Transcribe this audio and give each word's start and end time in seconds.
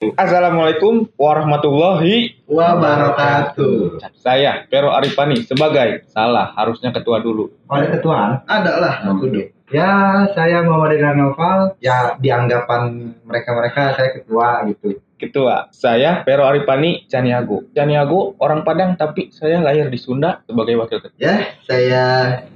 Assalamualaikum 0.00 1.12
warahmatullahi 1.12 2.40
wabarakatuh. 2.48 4.00
Saya 4.16 4.64
Pero 4.72 4.96
Arifani 4.96 5.44
sebagai 5.44 6.08
salah 6.08 6.56
harusnya 6.56 6.88
ketua 6.88 7.20
dulu. 7.20 7.52
Ada 7.68 8.00
ketuaan? 8.00 8.40
Ada 8.48 8.72
lah, 8.80 8.94
aku 9.12 9.28
dong. 9.28 9.52
Ya, 9.68 10.24
saya 10.32 10.64
Muhammad 10.64 11.04
Noval. 11.20 11.76
Ya, 11.84 12.16
di 12.16 12.32
anggapan 12.32 13.12
mereka-mereka 13.28 13.92
saya 13.92 14.16
ketua 14.16 14.64
gitu. 14.72 15.04
Ketua. 15.20 15.68
Saya 15.68 16.24
Pero 16.24 16.48
Arifani 16.48 17.04
Caniago. 17.04 17.68
Caniago 17.76 18.40
orang 18.40 18.64
Padang 18.64 18.96
tapi 18.96 19.28
saya 19.28 19.60
lahir 19.60 19.92
di 19.92 20.00
Sunda 20.00 20.40
sebagai 20.48 20.80
wakil 20.80 21.04
ketua. 21.04 21.20
Ya, 21.20 21.60
saya 21.68 22.04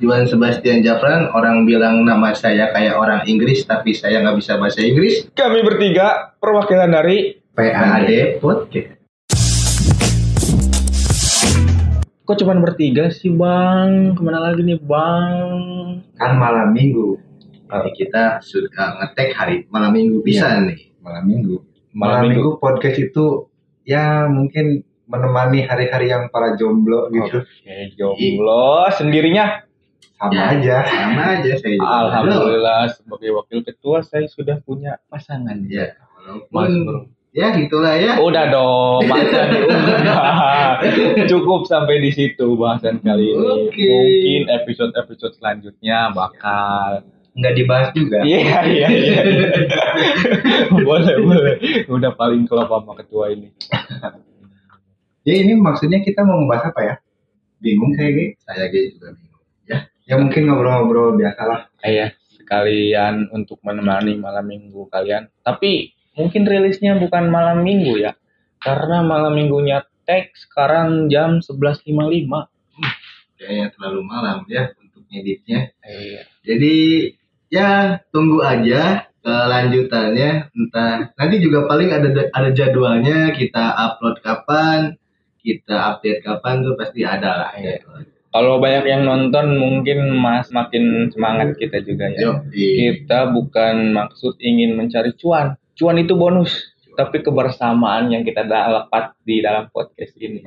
Juan 0.00 0.24
Sebastian 0.24 0.80
Jafran. 0.80 1.29
Orang 1.36 1.68
bilang 1.68 2.08
nama 2.08 2.32
saya 2.32 2.72
kayak 2.72 2.96
orang 2.96 3.20
Inggris, 3.29 3.68
tapi 3.68 3.92
saya 3.92 4.24
nggak 4.24 4.40
bisa 4.40 4.56
bahasa 4.56 4.80
Inggris. 4.80 5.29
Kami 5.36 5.61
bertiga 5.61 6.32
perwakilan 6.40 6.88
dari 6.88 7.36
PAD 7.52 8.40
Podcast. 8.40 8.96
Kok 12.25 12.40
cuma 12.40 12.56
bertiga 12.56 13.12
sih 13.12 13.28
bang? 13.36 14.17
Ke 14.17 14.20
mana 14.25 14.40
lagi 14.40 14.64
nih 14.64 14.81
bang? 14.81 16.00
Kan 16.17 16.40
malam 16.40 16.72
minggu. 16.72 17.20
Jadi 17.68 17.90
kita 17.92 18.40
sudah 18.40 18.96
ngetek 18.96 19.36
hari 19.36 19.68
malam 19.68 19.92
minggu 19.92 20.25
bisa 20.25 20.56
nih. 20.64 20.96
Malam 21.04 21.28
minggu. 21.28 21.73
Malam 21.94 22.11
Malam, 22.11 22.22
minggu. 22.26 22.50
minggu. 22.50 22.61
podcast 22.61 22.98
itu 22.98 23.26
ya 23.82 24.26
mungkin 24.26 24.66
menemani 25.04 25.62
hari-hari 25.62 26.08
yang 26.08 26.26
para 26.29 26.54
jomblo 26.54 27.07
gitu. 27.08 27.39
Oke, 27.40 27.94
jomblo 27.94 28.90
sendirinya. 28.90 29.62
Sama 30.14 30.32
Ya. 30.32 30.44
aja. 30.53 30.76
Sama 30.84 31.22
aja 31.36 31.53
saya 31.54 31.75
juga. 31.75 31.90
Alhamdulillah 32.00 32.83
sebagai 32.89 33.30
wakil 33.33 33.58
ketua 33.62 33.98
saya 34.00 34.27
sudah 34.27 34.58
punya 34.58 34.98
pasangan. 35.06 35.58
Ya, 35.67 35.94
Mas 36.50 36.67
walaupun 36.67 36.70
bro. 36.83 37.00
ya 37.30 37.47
gitulah 37.53 37.95
ya. 37.95 38.12
Udah 38.19 38.45
dong, 38.48 39.03
bahasan 39.05 39.48
udah. 39.67 40.81
Cukup 41.27 41.67
sampai 41.67 41.98
di 41.98 42.11
situ 42.11 42.47
bahasan 42.55 42.98
kali 43.00 43.27
ini. 43.28 43.47
Oke. 43.69 43.84
Mungkin 43.84 44.42
episode-episode 44.55 45.34
selanjutnya 45.34 46.11
bakal 46.11 47.05
Nggak 47.35 47.55
dibahas 47.59 47.89
juga. 47.95 48.23
Iya, 48.23 48.63
iya, 48.71 48.89
iya. 48.95 49.19
boleh, 50.87 51.17
boleh. 51.19 51.55
Udah 51.91 52.15
paling 52.15 52.47
klop 52.47 52.71
sama 52.71 52.95
ketua 52.95 53.35
ini. 53.35 53.51
Ya 55.27 55.35
ini 55.41 55.59
maksudnya 55.59 55.99
kita 56.05 56.23
mau 56.23 56.39
membahas 56.39 56.71
apa 56.71 56.81
ya? 56.85 56.95
Bingung 57.59 57.97
saya 57.99 58.11
Gi. 58.15 58.27
Saya 58.45 58.65
gitu 58.71 59.01
juga 59.01 59.19
bingung. 59.19 59.35
Ya 60.05 60.21
mungkin 60.21 60.45
ngobrol-ngobrol 60.45 61.17
biasa 61.17 61.43
lah. 61.49 61.61
Iya, 61.81 62.12
sekalian 62.37 63.33
untuk 63.33 63.57
menemani 63.65 64.21
malam 64.21 64.45
minggu 64.45 64.85
kalian. 64.93 65.33
Tapi 65.41 65.97
mungkin 66.12 66.45
rilisnya 66.45 67.01
bukan 67.01 67.33
malam 67.33 67.65
minggu 67.65 67.97
ya. 67.97 68.12
Karena 68.61 69.01
malam 69.01 69.33
minggunya 69.33 69.89
tag 70.05 70.29
sekarang 70.37 71.09
jam 71.09 71.41
11.55. 71.41 71.89
Kayaknya 73.41 73.67
terlalu 73.73 74.01
malam 74.05 74.45
ya 74.45 74.77
untuk 74.77 75.09
ngeditnya. 75.09 75.73
Iya. 75.81 76.23
Jadi 76.45 76.75
ya 77.55 78.02
tunggu 78.10 78.42
aja 78.42 79.06
kelanjutannya 79.22 80.50
entah 80.50 81.14
nanti 81.14 81.36
juga 81.38 81.70
paling 81.70 81.94
ada 81.94 82.10
ada 82.34 82.50
jadwalnya 82.50 83.30
kita 83.30 83.72
upload 83.78 84.19
kapan 84.20 84.98
kita 85.44 85.77
update 85.77 86.25
kapan 86.25 86.64
tuh 86.64 86.75
pasti 86.75 87.05
ada 87.05 87.30
lah 87.36 87.52
jadwalnya. 87.60 88.08
Kalau 88.34 88.58
banyak 88.58 88.84
yang 88.91 89.06
nonton 89.06 89.62
mungkin 89.62 90.10
mas 90.19 90.50
makin 90.50 91.06
semangat 91.14 91.55
kita 91.55 91.84
juga 91.86 92.10
ya. 92.10 92.19
Yo. 92.19 92.32
Kita 92.50 93.30
bukan 93.30 93.94
maksud 93.94 94.41
ingin 94.42 94.75
mencari 94.75 95.14
cuan. 95.14 95.55
Cuan 95.78 96.02
itu 96.02 96.19
bonus. 96.19 96.50
Tapi 96.98 97.22
kebersamaan 97.22 98.10
yang 98.10 98.27
kita 98.27 98.42
dapat 98.42 99.14
di 99.22 99.38
dalam 99.38 99.70
podcast 99.70 100.19
ini. 100.19 100.42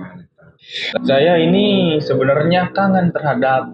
Saya 1.07 1.39
ini 1.39 1.95
sebenarnya 2.03 2.75
kangen 2.75 3.15
terhadap 3.15 3.71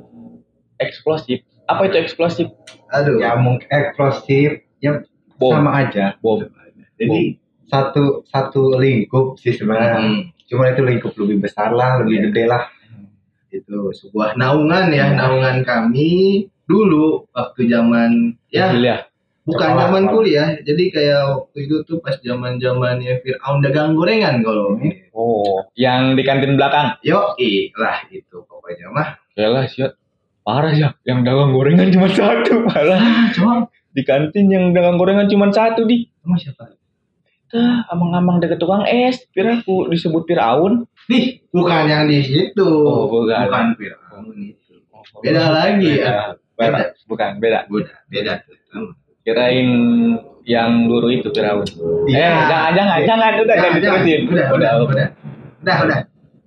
eksplosif. 0.78 1.42
Apa 1.66 1.88
itu 1.88 1.96
eksplosif? 1.98 2.48
Aduh. 2.90 3.20
Ya 3.20 3.36
mungkin 3.36 3.68
eksplosif. 3.68 4.64
Ya 4.80 5.00
Bom. 5.36 5.52
sama 5.54 5.72
aja. 5.80 6.16
Bom. 6.20 6.44
Jadi 6.96 7.40
satu 7.66 8.22
satu 8.26 8.78
lingkup 8.78 9.36
sih 9.38 9.52
sebenarnya. 9.52 9.98
Hmm, 9.98 10.22
Cuma 10.46 10.70
itu 10.70 10.82
lingkup 10.82 11.16
lebih 11.16 11.42
besar 11.42 11.72
lah, 11.72 11.98
lebih 12.00 12.20
Iya. 12.20 12.24
gede 12.30 12.44
lah. 12.48 12.64
itu 13.54 13.70
sebuah 13.94 14.34
naungan 14.34 14.90
ya 14.90 15.14
naungan 15.14 15.62
kami 15.62 16.42
dulu 16.66 17.22
waktu 17.30 17.70
zaman 17.70 18.34
ya 18.50 18.74
Kuliah. 18.74 19.06
bukan 19.46 19.70
zaman 19.78 20.04
kuliah 20.10 20.58
jadi 20.58 20.84
kayak 20.90 21.22
waktu 21.30 21.70
itu 21.70 21.86
tuh 21.86 22.02
pas 22.02 22.18
zaman 22.18 22.58
zamannya 22.58 23.22
Fir'aun 23.22 23.62
dagang 23.62 23.94
gorengan 23.94 24.42
kalau 24.42 24.74
Oh, 25.14 25.62
yang 25.78 26.18
di 26.18 26.26
kantin 26.26 26.58
belakang. 26.58 26.98
yo 27.06 27.38
lah 27.78 28.02
itu 28.10 28.42
pokoknya 28.42 28.90
mah 28.90 29.22
Yalah, 29.38 29.70
siap. 29.70 30.02
Parah 30.44 30.76
ya, 30.76 30.92
yang 31.08 31.24
dagang 31.24 31.56
gorengan 31.56 31.88
cuma 31.88 32.12
satu. 32.12 32.68
Malah 32.68 33.32
coba 33.32 33.72
di 33.96 34.02
kantin 34.04 34.52
yang 34.52 34.76
dagang 34.76 35.00
gorengan 35.00 35.32
cuma 35.32 35.48
satu 35.48 35.88
di. 35.88 36.04
sama 36.20 36.36
siapa 36.36 36.76
Tah, 37.54 37.86
amang-amang 37.94 38.42
deket 38.42 38.58
tukang 38.58 38.82
es, 38.90 39.30
piraku 39.30 39.86
disebut 39.94 40.26
Firaun. 40.26 40.90
Nih, 41.06 41.38
bukan 41.54 41.86
yang 41.86 42.10
di 42.10 42.26
situ. 42.26 42.66
Oh, 42.66 43.06
bukan. 43.06 43.46
Bukan 43.46 43.68
Fir'aun 43.78 44.34
itu. 44.42 44.74
Beda 45.22 45.54
lagi 45.54 46.02
ya. 46.02 46.34
Beda. 46.58 46.98
Bukan, 47.06 47.38
beda. 47.38 47.70
Beda, 47.70 47.94
beda. 48.10 48.34
Kirain 49.22 49.70
yang 50.50 50.90
guru 50.90 51.14
itu 51.14 51.30
Firaun. 51.30 51.62
Iya. 52.10 52.26
Eh, 52.26 52.42
jangan, 52.50 52.72
jangan, 52.74 53.00
jangan, 53.06 53.32
udah, 53.46 53.56
jangan 53.56 53.74
diterusin. 53.78 54.22
Udah, 54.34 54.48
udah, 54.58 54.72
udah. 54.82 55.08
Udah, 55.62 55.78
udah. 55.86 56.00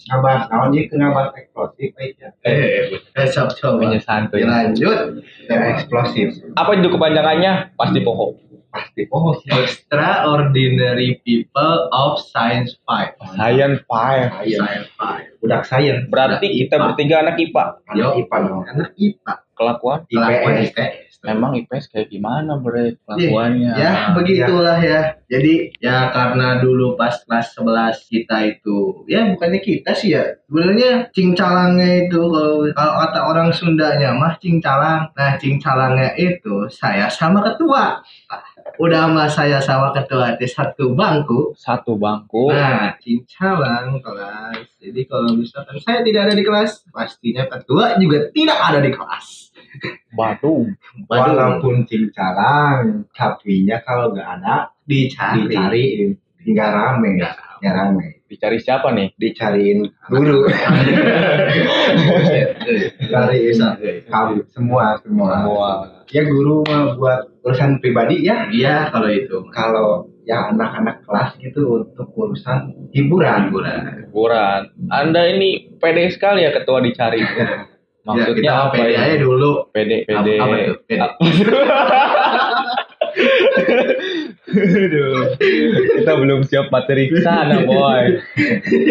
Ngabas, 0.07 0.47
naon 0.55 0.71
jadi 0.71 0.95
ngabas 0.95 1.35
eksplosif 1.35 1.91
aja. 1.99 2.29
Eh, 2.47 2.95
eh, 2.95 3.27
sok, 3.27 3.59
sok. 3.59 3.83
Punya 3.83 3.99
santuy. 3.99 4.47
Lanjut. 4.47 5.19
Ya 5.51 5.75
eksplosif. 5.75 6.39
Apa 6.55 6.79
itu 6.79 6.87
kepanjangannya? 6.87 7.75
Pasti 7.75 7.99
pohon. 8.07 8.39
Pasti. 8.71 9.03
Oh, 9.09 9.33
sih. 9.41 9.51
Extraordinary 9.51 11.19
People 11.25 11.89
of 11.91 12.21
Science 12.21 12.77
5. 12.85 13.17
Science 13.35 13.81
Fire. 13.89 14.29
Science 14.45 14.91
5. 15.01 15.41
Budak 15.43 15.63
sains. 15.65 16.05
Berarti 16.13 16.47
kita 16.67 16.77
bertiga 16.77 17.25
anak 17.25 17.41
IPA. 17.41 17.65
Anak 17.89 18.13
IPA 18.21 18.37
dong. 18.45 18.63
Anak 18.69 18.91
IPA. 19.01 19.33
Kelakuan. 19.57 19.99
Kelakuan 20.13 20.55
IPS. 20.69 21.06
IPS. 21.21 21.33
Emang 21.33 21.53
IPS 21.57 21.85
kayak 21.93 22.09
gimana 22.13 22.61
bre 22.61 23.01
kelakuannya? 23.05 23.73
Ya, 23.75 23.93
begitulah 24.13 24.79
ya. 24.79 25.17
Jadi 25.27 25.75
ya 25.83 26.13
karena 26.15 26.63
dulu 26.63 26.95
pas 26.95 27.19
kelas 27.25 27.57
11 27.59 28.07
kita 28.07 28.37
itu 28.47 29.05
ya 29.11 29.27
bukannya 29.33 29.61
kita 29.61 29.91
sih 29.97 30.15
ya. 30.15 30.25
Sebenarnya 30.47 31.11
cincalangnya 31.11 32.07
itu 32.07 32.21
kalau 32.21 32.69
kalau 32.71 32.95
kata 33.07 33.21
orang 33.27 33.49
Sundanya 33.51 34.15
mah 34.15 34.37
cinccalang. 34.39 35.11
Nah, 35.17 35.33
cincalangnya 35.41 36.15
itu 36.15 36.71
saya 36.71 37.11
sama 37.11 37.43
ketua. 37.43 38.01
Ah, 38.31 38.43
Udah 38.77 39.09
mah 39.09 39.31
saya 39.31 39.63
sama 39.63 39.95
ketua 39.95 40.37
di 40.37 40.45
satu 40.45 40.93
bangku. 40.93 41.55
Satu 41.57 41.97
bangku. 41.97 42.53
Nah, 42.53 42.93
cincalang 43.01 44.03
kelas. 44.03 44.67
Jadi 44.83 45.01
kalau 45.09 45.33
misalkan 45.33 45.81
saya 45.81 46.05
tidak 46.05 46.29
ada 46.31 46.35
di 46.37 46.45
kelas, 46.45 46.85
pastinya 46.93 47.49
ketua 47.49 47.97
juga 47.97 48.29
tidak 48.35 48.59
ada 48.61 48.79
di 48.83 48.91
kelas. 48.93 49.27
Batu. 50.13 50.69
Waduh, 51.09 51.33
Walaupun 51.37 51.85
cincang, 51.89 53.09
tapi 53.13 53.65
nya 53.65 53.81
kalau 53.81 54.13
nggak 54.13 54.29
ada 54.41 54.73
dicari. 54.85 55.49
dicariin 55.49 56.17
nggak 56.47 56.71
rame 56.71 57.09
nggak 57.19 57.75
rame 57.75 58.16
Dicari 58.27 58.59
siapa 58.59 58.91
nih? 58.91 59.15
dicariin 59.15 59.87
guru 60.09 60.47
Cari 63.07 63.37
bisa. 63.47 63.79
kamu 64.05 64.35
semua 64.51 64.99
semua 64.99 65.31
Semua. 65.39 65.71
ya 66.07 66.23
guru 66.23 66.63
mah 66.63 66.95
buat 66.95 67.19
urusan 67.41 67.79
pribadi 67.79 68.21
ya 68.21 68.47
Iya 68.49 68.89
kalau 68.91 69.09
itu. 69.09 69.37
kalau 69.51 69.89
ya 70.27 70.51
anak-anak 70.51 71.03
kelas 71.03 71.31
gitu 71.39 71.83
untuk 71.85 72.07
urusan 72.13 72.91
hiburan 72.91 73.47
Hiburan. 73.47 73.81
Hiburan. 74.05 74.61
Anda 74.89 75.23
ini 75.31 75.71
pede 75.79 76.11
sekali 76.11 76.43
ya 76.43 76.51
ketua 76.51 76.81
dicari. 76.81 77.21
Maksudnya 78.03 78.27
ya, 78.27 78.35
kita 78.35 78.53
apa 78.61 78.71
pede 78.75 78.91
ya? 78.91 78.99
aja 79.03 79.15
dulu. 79.19 79.51
Pede, 79.71 79.97
Apa, 80.05 80.11
pede. 80.19 80.33
apa 80.37 80.55
tuh? 80.67 80.77
Pede. 80.83 81.07
Aduh, 84.47 85.35
kita 85.99 86.13
belum 86.15 86.47
siap 86.47 86.71
materi 86.71 87.11
ke 87.11 87.19
sana, 87.19 87.67
boy. 87.67 88.23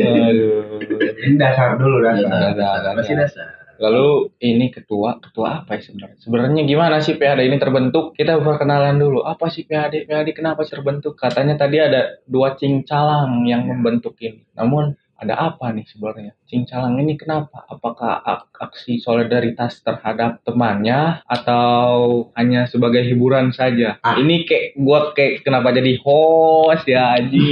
Aduh. 0.04 0.84
ini 1.24 1.36
dasar 1.40 1.80
dulu 1.80 2.04
dasar 2.04 2.28
Dasar, 2.28 2.52
dasar. 2.60 2.94
Masih 3.00 3.16
dasar. 3.16 3.48
Lalu 3.75 4.31
ini 4.40 4.72
ketua, 4.72 5.19
ketua 5.19 5.63
apa 5.63 5.75
ya 5.75 5.81
sebenarnya? 5.84 6.18
Sebenarnya 6.24 6.62
gimana 6.63 7.04
sih 7.04 7.19
PAD 7.19 7.44
ini 7.44 7.60
terbentuk? 7.60 8.16
Kita 8.16 8.40
perkenalan 8.40 8.96
dulu. 8.96 9.24
Apa 9.28 9.52
sih 9.52 9.68
PAD? 9.68 10.07
PAD 10.07 10.31
kenapa 10.31 10.63
sih 10.63 10.80
terbentuk? 10.80 11.19
Katanya 11.19 11.60
tadi 11.60 11.84
ada 11.84 12.19
dua 12.24 12.56
cinccalang 12.56 13.44
yang 13.44 13.68
membentuk 13.68 14.16
ini. 14.24 14.48
Namun 14.56 14.96
ada 15.16 15.40
apa 15.40 15.72
nih 15.72 15.88
sebenarnya? 15.88 16.36
Cinccalang 16.46 17.00
ini 17.00 17.16
kenapa? 17.16 17.64
Apakah 17.72 18.20
ak- 18.20 18.52
aksi 18.60 19.00
solidaritas 19.00 19.80
terhadap 19.80 20.44
temannya 20.44 21.24
atau 21.24 22.28
hanya 22.36 22.68
sebagai 22.68 23.08
hiburan 23.08 23.56
saja? 23.56 23.96
Ah. 24.04 24.20
Ini 24.20 24.44
kayak 24.44 24.68
gua 24.76 25.16
kayak 25.16 25.48
kenapa 25.48 25.72
jadi 25.72 25.96
host 26.04 26.84
ya 26.88 27.16
Aji? 27.16 27.40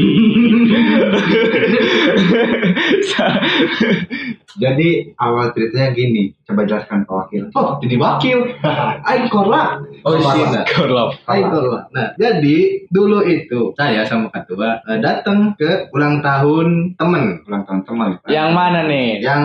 Jadi 4.53 5.17
awal 5.17 5.49
ceritanya 5.57 5.97
gini, 5.97 6.29
coba 6.45 6.61
jelaskan 6.69 7.09
Pak 7.09 7.15
Wakil. 7.25 7.49
Oh, 7.57 7.81
jadi 7.81 7.97
wakil. 7.97 8.53
Aing 9.09 9.25
korla. 9.33 9.81
Oh, 10.03 10.19
Korla. 10.19 10.61
Korlap. 10.67 11.83
Nah, 11.91 12.07
jadi 12.15 12.57
dulu 12.87 13.23
itu 13.23 13.71
saya 13.73 14.03
sama 14.03 14.27
ketua 14.29 14.83
eh, 14.83 14.99
datang 14.99 15.55
ke 15.55 15.87
ulang 15.91 16.19
tahun 16.19 16.93
temen. 16.99 17.39
Ulang 17.47 17.63
tahun 17.63 17.81
teman. 17.87 18.09
Yang 18.27 18.49
mana 18.51 18.79
nih? 18.83 19.23
Yang 19.23 19.43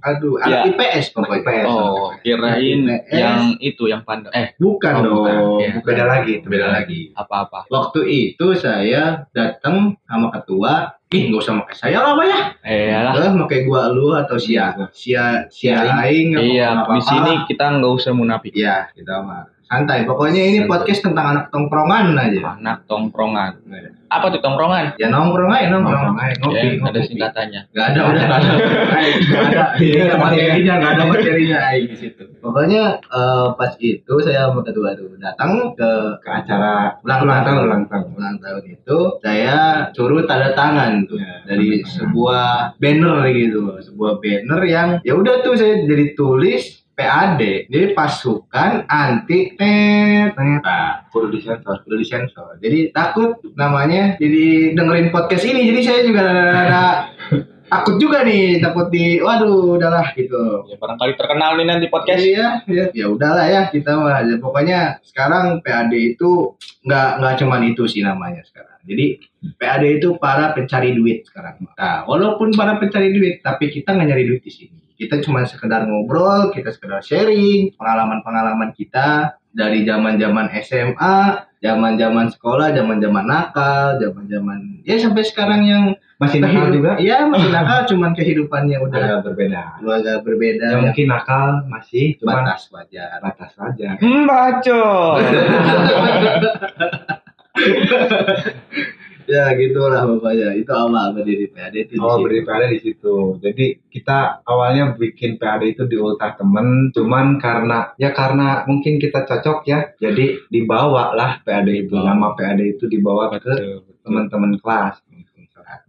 aduh, 0.00 0.34
Ya. 0.40 0.64
anak 0.64 0.72
IPS 0.72 1.06
pokoknya. 1.12 1.40
IPS. 1.44 1.66
Oh, 1.68 2.08
kirain 2.20 2.80
IPS. 2.88 3.12
yang 3.12 3.40
itu 3.60 3.84
yang 3.84 4.02
pandang. 4.02 4.32
Eh, 4.32 4.56
Bukan 4.56 4.92
Oh, 4.96 5.02
dong. 5.04 5.14
bukan. 5.20 5.36
Ya. 5.60 5.70
Beda 5.84 6.04
lagi, 6.06 6.32
itu 6.40 6.46
Beda 6.48 6.68
lagi. 6.72 7.00
apa-apa. 7.12 7.68
Waktu 7.68 8.00
itu 8.08 8.46
saya 8.54 9.28
datang 9.30 9.96
sama 10.04 10.32
ketua, 10.32 10.96
ih 11.08 11.28
nggak 11.28 11.40
usah 11.40 11.54
pakai 11.64 11.76
saya 11.76 11.98
lah 12.00 12.12
Pak, 12.14 12.24
ya. 12.26 12.40
Eh, 12.64 12.92
lah. 12.92 13.12
Eh, 13.16 13.32
pakai 13.44 13.60
gua 13.64 13.88
lu 13.88 14.12
atau 14.12 14.36
sia 14.36 14.72
sia 14.92 15.44
sia 15.48 15.84
aing 16.00 16.36
Iya, 16.36 16.84
di 16.86 17.00
sini 17.00 17.32
kita 17.44 17.76
nggak 17.76 17.92
usah 17.92 18.12
munafik. 18.12 18.52
Iya, 18.52 18.88
kita 18.92 19.20
mah 19.20 19.48
santai. 19.68 20.02
Pokoknya 20.02 20.42
ini 20.42 20.58
podcast 20.64 21.04
tentang 21.04 21.26
anak 21.30 21.44
tongkrongan 21.48 22.16
aja. 22.16 22.56
Anak 22.56 22.88
tongkrongan. 22.88 23.60
Apa 24.08 24.32
tuh 24.32 24.40
tongkrongan? 24.40 24.96
Ya 24.96 25.12
nongkrong 25.12 25.52
aja, 25.52 25.68
nongkrong. 25.68 26.16
Aja, 26.16 26.32
Ngopi, 26.40 26.56
Ya, 26.56 26.64
ngopi. 26.74 26.88
ada 26.88 27.00
singkatannya. 27.04 27.60
Gak 27.70 27.86
ada, 27.92 28.00
udah 28.08 28.22
gak 28.24 28.38
ada. 28.40 28.52
Gak 29.28 29.42
ada. 29.52 29.64
Iya, 29.76 30.16
materinya 30.16 30.74
gak 30.80 30.92
ada 30.96 31.02
materinya 31.04 31.56
aing 31.68 31.86
di 31.92 31.96
situ. 31.98 32.24
Pokoknya 32.40 32.96
eh, 33.04 33.46
pas 33.52 33.72
itu 33.76 34.14
saya 34.24 34.48
sama 34.48 34.64
ketua 34.64 34.96
tuh 34.96 35.12
datang 35.20 35.76
ke 35.76 35.90
Ke 36.18 36.30
acara 36.34 36.96
Ulang 37.04 37.20
ulang 37.22 37.40
tahun. 37.44 37.60
ulang 37.62 37.84
tahun. 37.84 38.06
ulang 38.16 38.36
tahun 38.40 38.62
itu 38.66 38.98
saya 39.20 39.56
suruh 39.92 40.24
tanda 40.24 40.56
tangan 40.56 41.04
tuh 41.04 41.20
Ya, 41.20 41.44
dari 41.44 41.84
sebuah 41.84 42.78
banner 42.78 43.28
gitu 43.28 43.76
sebuah 43.82 44.22
banner 44.22 44.60
yang 44.64 44.88
ya 45.02 45.12
udah 45.12 45.42
tuh 45.42 45.52
saya 45.52 45.82
jadi 45.82 46.14
tulis 46.14 46.80
PAD 46.98 47.70
jadi 47.70 47.94
pasukan 47.94 48.90
anti 48.90 49.54
tet 49.54 50.34
nah, 50.34 51.06
Kudu 51.14 51.30
disensor. 51.30 51.86
udah 51.86 51.98
disensor 52.02 52.58
jadi 52.58 52.90
takut 52.90 53.38
namanya 53.54 54.18
jadi 54.18 54.74
dengerin 54.74 55.14
podcast 55.14 55.46
ini 55.46 55.70
jadi 55.70 55.80
saya 55.86 56.00
juga 56.02 56.26
ada 56.50 56.82
takut 57.68 58.00
juga 58.00 58.24
nih 58.24 58.58
takut 58.58 58.88
di 58.88 59.20
waduh 59.20 59.76
udahlah 59.76 60.10
gitu 60.16 60.64
Ya 60.66 60.76
barangkali 60.80 61.12
terkenal 61.20 61.60
nih 61.60 61.66
nanti 61.68 61.86
podcast. 61.92 62.20
Iya, 62.24 62.64
ya, 62.64 62.84
ya 62.92 63.06
udahlah 63.12 63.46
ya 63.46 63.68
kita 63.68 63.92
mah. 63.96 64.24
Ya, 64.24 64.36
pokoknya 64.40 64.78
sekarang 65.04 65.60
PAD 65.60 65.92
itu 65.92 66.56
nggak 66.84 67.08
nggak 67.20 67.34
cuman 67.44 67.62
itu 67.68 67.84
sih 67.84 68.00
namanya 68.00 68.40
sekarang. 68.48 68.80
Jadi 68.88 69.20
PAD 69.60 69.82
itu 70.00 70.16
para 70.16 70.56
pencari 70.56 70.96
duit 70.96 71.28
sekarang. 71.28 71.60
Nah, 71.76 72.08
walaupun 72.08 72.56
para 72.56 72.80
pencari 72.80 73.12
duit, 73.12 73.44
tapi 73.44 73.68
kita 73.68 73.92
nggak 73.92 74.08
nyari 74.08 74.24
duit 74.24 74.42
di 74.44 74.52
sini. 74.52 74.87
Kita 74.98 75.22
cuma 75.22 75.46
sekedar 75.46 75.86
ngobrol, 75.86 76.50
kita 76.50 76.74
sekedar 76.74 76.98
sharing 77.06 77.70
pengalaman-pengalaman 77.78 78.74
kita 78.74 79.38
dari 79.54 79.86
zaman-zaman 79.86 80.50
SMA, 80.58 81.18
zaman-zaman 81.62 82.26
sekolah, 82.34 82.74
zaman-zaman 82.74 83.22
nakal, 83.22 83.94
zaman-zaman 84.02 84.82
ya 84.82 84.98
sampai 84.98 85.22
sekarang 85.22 85.62
yang 85.62 85.94
Masih 86.18 86.42
nakal 86.42 86.74
juga? 86.74 86.98
Iya, 86.98 87.30
masih 87.30 87.46
nakal, 87.54 87.86
cuman 87.94 88.10
kehidupannya 88.10 88.82
udah 88.82 89.02
Ada 89.06 89.16
berbeda. 89.22 89.78
agak 89.86 90.26
berbeda. 90.26 90.66
Ya, 90.66 90.82
mungkin 90.82 91.06
nakal 91.14 91.62
masih 91.70 92.18
cuma 92.18 92.42
batas 92.42 92.66
wajar. 92.74 93.22
batas 93.22 93.54
saja. 93.54 93.94
Hmm, 94.02 94.26
bacot. 94.26 95.22
ya 99.28 99.52
gitulah 99.54 100.08
pokoknya 100.08 100.56
itu 100.56 100.72
awal 100.72 101.12
berdiri 101.12 101.52
PAD 101.52 101.74
itu 101.76 101.92
di 101.94 102.00
Oh 102.00 102.16
berdiri 102.18 102.48
PAD 102.48 102.62
di 102.72 102.80
situ. 102.80 103.36
Jadi 103.44 103.66
kita 103.92 104.40
awalnya 104.48 104.96
bikin 104.96 105.36
PAD 105.36 105.62
itu 105.68 105.84
di 105.84 106.00
ultah 106.00 106.32
temen, 106.34 106.88
cuman 106.96 107.36
karena 107.36 107.92
ya 108.00 108.16
karena 108.16 108.64
mungkin 108.64 108.96
kita 108.96 109.28
cocok 109.28 109.68
ya, 109.68 109.92
jadi 110.00 110.48
dibawa 110.48 111.12
lah 111.12 111.44
PAD 111.44 111.68
itu. 111.68 111.92
Oh. 111.92 112.02
Nama 112.02 112.32
PAD 112.32 112.60
itu 112.64 112.88
dibawa 112.88 113.36
ke 113.36 113.44
Betul. 113.44 113.84
teman-teman 114.02 114.56
kelas. 114.58 115.04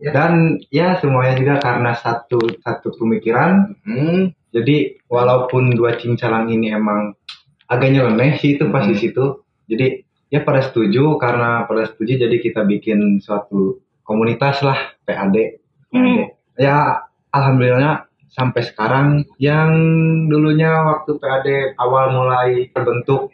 Ya. 0.03 0.11
Dan 0.11 0.59
ya 0.67 0.99
semuanya 0.99 1.39
juga 1.39 1.55
karena 1.63 1.95
satu 1.95 2.39
satu 2.59 2.91
pemikiran. 2.99 3.79
Hmm, 3.87 4.35
Jadi 4.51 4.97
walaupun 5.07 5.71
dua 5.77 5.93
cincalang 5.95 6.49
ini 6.49 6.73
emang 6.73 7.13
agak 7.69 7.93
nyeleneh 7.93 8.35
sih 8.41 8.57
itu 8.57 8.65
pas 8.73 8.83
di 8.83 8.97
Hmm. 8.97 9.01
situ. 9.01 9.25
Jadi 9.69 10.08
ya 10.29 10.45
pada 10.45 10.61
setuju 10.61 11.17
karena 11.17 11.65
pada 11.65 11.89
setuju 11.89 12.25
jadi 12.25 12.37
kita 12.37 12.61
bikin 12.65 13.17
suatu 13.21 13.81
komunitas 14.05 14.61
lah 14.65 14.97
PAD. 15.05 15.35
Hmm. 15.93 16.29
Ya 16.57 17.05
alhamdulillah 17.33 18.09
sampai 18.29 18.61
sekarang 18.61 19.25
yang 19.41 19.69
dulunya 20.29 20.85
waktu 20.85 21.17
PAD 21.17 21.47
awal 21.81 22.13
mulai 22.13 22.69
terbentuk 22.69 23.33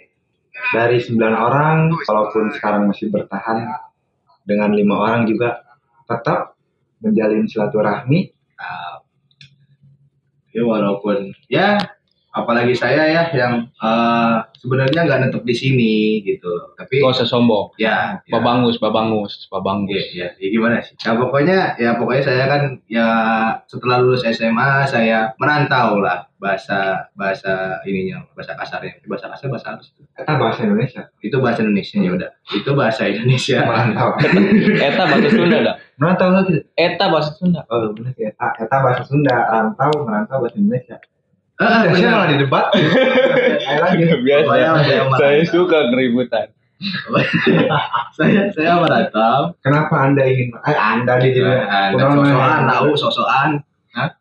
dari 0.71 1.03
9 1.03 1.19
orang 1.19 1.91
walaupun 2.07 2.55
sekarang 2.55 2.87
masih 2.87 3.11
bertahan 3.11 3.67
dengan 4.47 4.71
lima 4.71 5.03
orang 5.03 5.27
juga 5.27 5.67
tetap 6.07 6.55
menjalin 7.03 7.43
silaturahmi 7.43 8.31
nah, 8.55 9.03
ya 10.55 10.63
walaupun 10.63 11.35
ya 11.51 11.75
apalagi 12.35 12.75
saya 12.75 13.07
ya 13.07 13.23
yang 13.31 13.71
eh, 13.71 14.37
sebenarnya 14.59 15.07
nggak 15.07 15.19
netep 15.23 15.43
di 15.47 15.55
sini 15.55 15.95
gitu. 16.27 16.75
Tapi 16.75 16.99
Gak 16.99 17.15
usah 17.21 17.27
sombong. 17.29 17.71
ya, 17.79 18.19
ya. 18.27 18.31
Babangus, 18.35 18.75
babangus, 18.81 19.47
babangus. 19.47 19.95
Iya, 20.11 20.35
ya, 20.35 20.43
ya 20.43 20.47
gimana 20.51 20.83
sih? 20.83 20.99
Ya 20.99 21.15
pokoknya, 21.15 21.57
ya 21.79 21.91
pokoknya 21.95 22.23
saya 22.27 22.45
kan 22.51 22.61
ya 22.91 23.07
setelah 23.71 24.03
lulus 24.03 24.27
SMA 24.27 24.83
saya 24.89 25.31
merantau 25.39 26.03
lah 26.03 26.27
bahasa 26.35 27.07
bahasa 27.15 27.79
ininya 27.87 28.27
bahasa 28.35 28.53
kasarnya. 28.59 28.99
Bahasa 29.07 29.31
kasar 29.31 29.47
bahasa 29.47 29.67
apa 29.71 29.81
sih? 29.85 29.93
kita 29.95 30.33
bahasa 30.35 30.59
Indonesia? 30.67 31.01
Itu 31.23 31.37
bahasa 31.39 31.63
Indonesia 31.63 31.97
ya 32.03 32.11
udah. 32.11 32.29
Itu 32.51 32.71
bahasa 32.75 33.01
Indonesia. 33.07 33.57
Merantau. 33.63 34.09
Eta 34.91 35.03
bahasa 35.07 35.29
Sunda 35.31 35.57
dah. 35.63 35.75
merantau 35.95 36.27
lah 36.27 36.43
gitu 36.43 36.59
Eta 36.75 37.05
bahasa 37.07 37.31
Sunda. 37.39 37.61
oh 37.71 37.95
benar 37.95 38.11
sih 38.19 38.27
eta. 38.27 38.47
Eta 38.59 38.77
bahasa 38.83 39.03
Sunda. 39.07 39.35
Rantau 39.47 39.91
merantau 40.03 40.43
bahasa 40.43 40.59
Indonesia 40.59 40.99
Ah, 41.55 41.87
benar. 41.87 42.11
malah 42.11 42.27
di 42.27 42.37
debat 42.43 42.65
lagi. 42.67 44.03
Biasa. 44.27 44.51
Saya 45.15 45.41
suka 45.47 45.87
keributan. 45.91 46.51
saya 48.19 48.51
saya 48.51 48.83
merantau 48.83 49.55
kenapa 49.63 49.95
anda 50.11 50.27
ingin 50.27 50.51
eh, 50.59 50.75
anda 50.75 51.15
di 51.23 51.31
sini 51.31 51.47
Kunaon, 51.95 52.19
sosokan 52.19 52.61
tahu 52.67 52.89
sosokan 52.99 53.49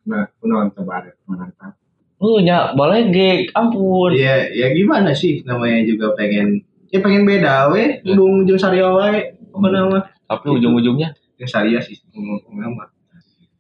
nah 0.07 0.23
kunaon 0.39 0.71
coba 0.71 1.03
ada 1.03 1.11
merantau 1.27 1.75
Lu 2.23 2.39
nya 2.41 2.73
boleh 2.73 3.11
gek, 3.11 3.53
ampun. 3.59 4.15
ya 4.15 4.47
ya 4.49 4.71
gimana 4.71 5.11
sih 5.13 5.43
namanya 5.43 5.83
juga 5.83 6.15
pengen 6.15 6.63
ya 6.89 7.03
pengen 7.03 7.27
beda 7.27 7.69
we. 7.69 8.01
Ya. 8.01 8.15
ujung 8.15 8.47
ujung 8.47 8.57
saria 8.57 8.87
wae 8.89 9.35
apa 9.35 9.67
nama? 9.69 9.99
Tapi 10.25 10.47
ujung-ujungnya? 10.57 11.13
Yang 11.37 11.49
syariah 11.53 11.83
sih 11.85 12.01
ngomong 12.15 12.81
mah. 12.81 12.89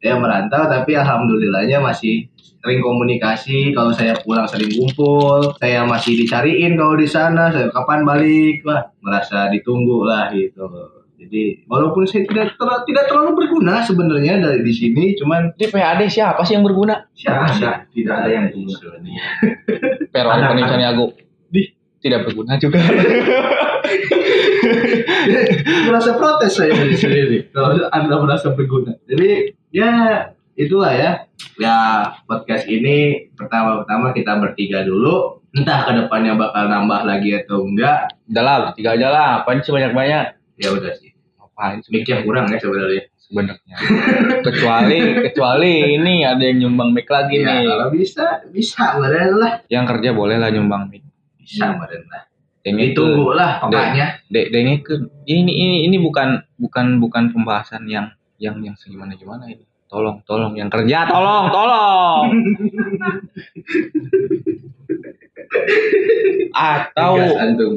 Saya 0.00 0.16
merantau 0.16 0.64
tapi 0.70 0.96
alhamdulillahnya 0.96 1.82
masih 1.82 2.30
sering 2.64 2.80
komunikasi 2.80 3.76
kalau 3.76 3.92
saya 3.92 4.16
pulang 4.24 4.48
sering 4.48 4.72
kumpul 4.72 5.52
saya 5.60 5.84
masih 5.84 6.16
dicariin 6.16 6.80
kalau 6.80 6.96
di 6.96 7.04
sana 7.04 7.52
saya 7.52 7.68
kapan 7.68 8.08
balik 8.08 8.64
wah 8.64 8.88
merasa 9.04 9.52
ditunggu 9.52 10.00
lah 10.08 10.32
gitu 10.32 10.64
jadi 11.14 11.60
walaupun 11.68 12.04
saya 12.04 12.24
tidak 12.24 12.56
terlalu, 12.56 12.80
tidak 12.88 13.04
terlalu 13.08 13.30
berguna 13.36 13.84
sebenarnya 13.84 14.40
dari 14.40 14.64
di 14.64 14.72
sini 14.72 15.12
cuman 15.12 15.52
di 15.56 15.68
PAD 15.68 16.08
siapa 16.08 16.40
sih 16.44 16.56
yang 16.56 16.64
berguna? 16.64 17.00
siapa 17.16 17.48
Tidak 17.48 17.56
sih? 17.56 17.64
ada. 17.64 17.72
Tidak 17.88 18.12
ada 18.12 18.28
yang 18.28 18.44
berguna. 18.52 18.72
sebenarnya. 18.76 19.22
Pero 20.12 20.28
Ada, 20.28 20.36
Indonesia 20.44 20.76
ada. 20.76 20.88
aku. 20.92 21.04
Di. 21.48 21.62
Tidak 22.04 22.20
berguna 22.28 22.52
juga. 22.60 22.76
merasa 25.88 26.16
protes 26.16 26.52
saya 26.56 26.72
di 26.84 26.96
sini 26.96 27.48
kalau 27.52 27.88
anda 27.88 28.16
merasa 28.20 28.52
berguna 28.52 28.96
jadi 29.08 29.52
ya 29.72 29.90
itulah 30.54 30.92
ya 30.94 31.10
ya 31.58 31.76
podcast 32.24 32.66
ini 32.66 33.28
pertama-tama 33.34 34.10
kita 34.10 34.38
bertiga 34.38 34.82
dulu 34.82 35.42
entah 35.54 35.86
ke 35.86 35.92
depannya 35.94 36.34
bakal 36.34 36.66
nambah 36.66 37.06
lagi 37.06 37.30
atau 37.36 37.62
enggak 37.62 38.10
Udah 38.24 38.42
lah, 38.42 38.56
tiga 38.74 38.96
aja 38.96 39.08
lah. 39.12 39.28
Apaan 39.42 39.60
sih 39.60 39.70
banyak-banyak? 39.70 40.24
ya 40.54 40.70
udah 40.70 40.92
sih 40.94 41.10
Ngapain 41.34 41.78
sih 41.82 41.90
mic-nya 41.90 42.22
kurang 42.22 42.46
ya 42.46 42.58
sebenarnya 42.62 43.02
sebenarnya? 43.18 43.76
kecuali 44.42 44.98
kecuali 45.26 45.72
ini 45.98 46.22
ada 46.22 46.42
yang 46.42 46.58
nyumbang 46.62 46.94
mic 46.94 47.06
lagi 47.10 47.42
ya, 47.42 47.58
nih. 47.58 47.66
kalau 47.66 47.88
bisa 47.90 48.24
bisa 48.50 48.94
meren 48.98 49.34
lah 49.38 49.52
Yang 49.66 49.84
kerja 49.94 50.10
boleh 50.14 50.36
lah 50.38 50.50
nyumbang 50.50 50.86
mic. 50.86 51.02
bisa 51.38 51.74
meren 51.74 52.06
lah 52.06 52.22
Yang 52.62 52.76
itu 52.94 53.02
ditunggu 53.02 53.30
lah 53.34 53.50
pokoknya 53.60 54.06
dek 54.30 54.46
ke 54.82 54.94
ini 55.26 55.52
ini 55.52 55.76
ini 55.84 55.96
bukan 55.98 56.38
bukan 56.56 57.02
bukan 57.02 57.34
pembahasan 57.34 57.84
yang 57.90 58.14
yang 58.38 58.58
yang 58.62 58.74
segimana 58.78 59.14
gimana 59.14 59.46
ini 59.46 59.66
tolong 59.94 60.18
tolong 60.26 60.58
yang 60.58 60.66
kerja 60.66 61.06
tolong 61.06 61.54
tolong. 61.54 62.26
Atau 66.54 67.14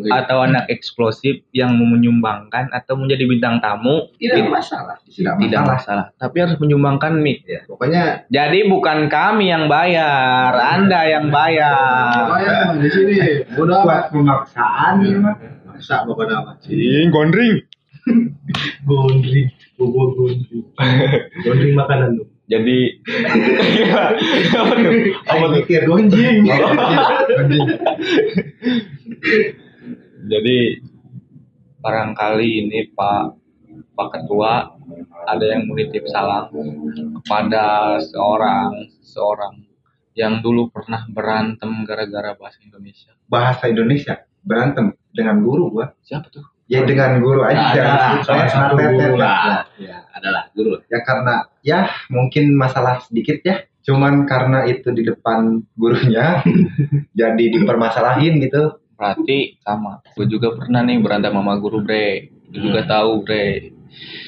atau 0.10 0.38
anak 0.42 0.66
eksplosif 0.70 1.46
yang 1.54 1.78
mau 1.78 1.86
menyumbangkan 1.94 2.74
atau 2.74 2.98
menjadi 2.98 3.30
bintang 3.30 3.62
tamu? 3.62 4.10
Tidak 4.18 4.50
masalah. 4.50 4.98
Tidak 5.06 5.38
tidak 5.46 5.62
masalah. 5.62 6.10
masalah. 6.10 6.18
Tapi 6.18 6.38
harus 6.42 6.58
menyumbangkan 6.58 7.14
mic 7.22 7.46
Ya, 7.46 7.62
pokoknya 7.70 8.26
jadi 8.34 8.66
bukan 8.66 9.14
kami 9.14 9.54
yang 9.54 9.70
bayar 9.70 10.58
anda 10.58 11.06
yang 11.06 11.30
bayar. 11.30 12.34
Pokoknya 12.34 12.58
di 12.82 12.90
sini. 12.90 13.16
Buat 13.54 14.10
pemaksaan 14.10 15.06
ya 15.06 15.18
Masa 15.70 16.02
bodoh 16.10 16.26
amat. 16.26 16.66
Ing, 16.74 17.14
gondring 17.14 17.62
Gondring, 18.88 19.50
bobo 19.76 20.16
gondring. 20.16 20.66
Gondring 21.44 21.76
makanan 21.76 22.10
tuh. 22.18 22.28
jadi 22.48 22.80
apa 24.56 24.74
tuh 24.80 24.94
apa 25.28 25.44
tuh 25.44 25.50
mikir 25.52 25.84
gonjing. 25.84 26.48
jadi 30.32 30.58
barangkali 31.84 32.50
ini 32.64 32.88
Pak 32.96 33.36
Pak 34.00 34.08
Ketua 34.16 34.64
ada 35.28 35.44
yang 35.44 35.68
menitip 35.68 36.08
salam 36.08 36.48
kepada 37.20 38.00
seorang 38.00 38.96
seorang 39.04 39.68
yang 40.16 40.40
dulu 40.40 40.72
pernah 40.72 41.04
berantem 41.12 41.84
gara-gara 41.84 42.32
bahasa 42.40 42.64
Indonesia. 42.64 43.12
bahasa 43.28 43.68
Indonesia 43.68 44.24
berantem 44.40 44.96
dengan 45.12 45.44
guru 45.44 45.68
gua 45.68 45.92
Siapa 46.00 46.32
tuh? 46.32 46.48
Ya 46.68 46.84
dengan 46.84 47.24
guru 47.24 47.44
aja 47.48 47.74
jangan 47.74 48.00
salah 48.24 48.48
satu 48.48 48.76
tetet, 48.76 48.92
guru 48.92 49.16
tetet. 49.16 49.20
lah. 49.20 49.64
Ya, 49.80 49.98
adalah 50.12 50.44
guru. 50.52 50.80
ya 50.92 51.00
karena 51.04 51.36
ya 51.64 51.80
mungkin 52.12 52.56
masalah 52.56 53.00
sedikit 53.04 53.40
ya 53.44 53.64
cuman 53.88 54.28
karena 54.28 54.68
itu 54.68 54.92
di 54.92 55.08
depan 55.08 55.64
gurunya 55.80 56.44
jadi 57.20 57.44
dipermasalahin 57.56 58.44
gitu 58.44 58.76
Berarti 58.98 59.62
sama. 59.62 60.02
Gue 60.18 60.26
juga 60.26 60.58
pernah 60.58 60.82
nih 60.82 60.98
berantem 60.98 61.30
sama 61.30 61.54
guru 61.62 61.86
bre. 61.86 62.34
Gue 62.50 62.60
juga 62.66 62.82
tahu 62.90 63.22
bre. 63.22 63.70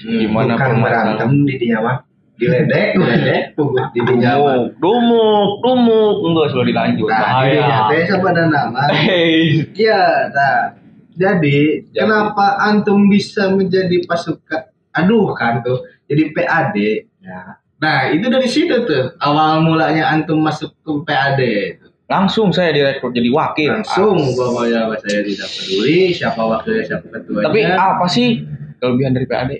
Gimana 0.05 0.55
bukan 0.55 0.71
berantem 0.85 1.17
permasalahan? 1.17 1.49
di 1.49 1.55
dia 1.57 1.77
mah 1.81 1.97
diledek 2.39 2.95
diledek 2.95 3.43
puguh 3.59 3.91
di 3.91 3.99
dia 3.99 4.39
mah 4.39 4.71
Dumuk, 4.77 5.59
dumuk. 5.65 6.15
Enggak 6.21 6.45
selalu 6.53 6.65
dilanjut. 6.71 7.09
Nah, 7.09 7.19
Bahaya. 7.19 7.67
teh 7.89 8.01
siapa 8.07 8.29
dan 8.31 8.47
nama? 8.53 8.81
Hei. 9.09 9.65
Iya, 9.73 10.29
nah. 10.31 10.78
Jadi, 11.19 11.83
Jadi. 11.85 11.99
kenapa 11.99 12.55
antum 12.61 13.05
bisa 13.05 13.51
menjadi 13.51 13.99
pasukan? 14.03 14.71
Aduh 14.95 15.31
kan 15.33 15.59
tuh, 15.59 15.83
jadi 16.07 16.31
PAD. 16.31 16.75
ya 17.19 17.59
Nah, 17.77 18.07
itu 18.09 18.27
dari 18.27 18.43
situ 18.43 18.75
tuh 18.83 19.15
awal 19.17 19.59
mulanya 19.59 20.07
antum 20.07 20.39
masuk 20.39 20.75
ke 20.77 20.91
PAD. 21.03 21.39
itu. 21.75 21.87
Langsung 22.05 22.49
saya 22.49 22.71
direkrut 22.71 23.11
jadi 23.11 23.29
wakil. 23.29 23.69
Langsung 23.69 24.17
pokoknya 24.33 24.89
saya 24.97 25.21
tidak 25.21 25.47
peduli 25.47 26.09
siapa 26.09 26.41
wakilnya 26.41 26.83
siapa 26.85 27.05
ketuanya. 27.09 27.45
Tapi 27.45 27.59
apa 27.65 28.05
sih 28.07 28.29
kelebihan 28.77 29.11
dari 29.11 29.27
PAD? 29.27 29.51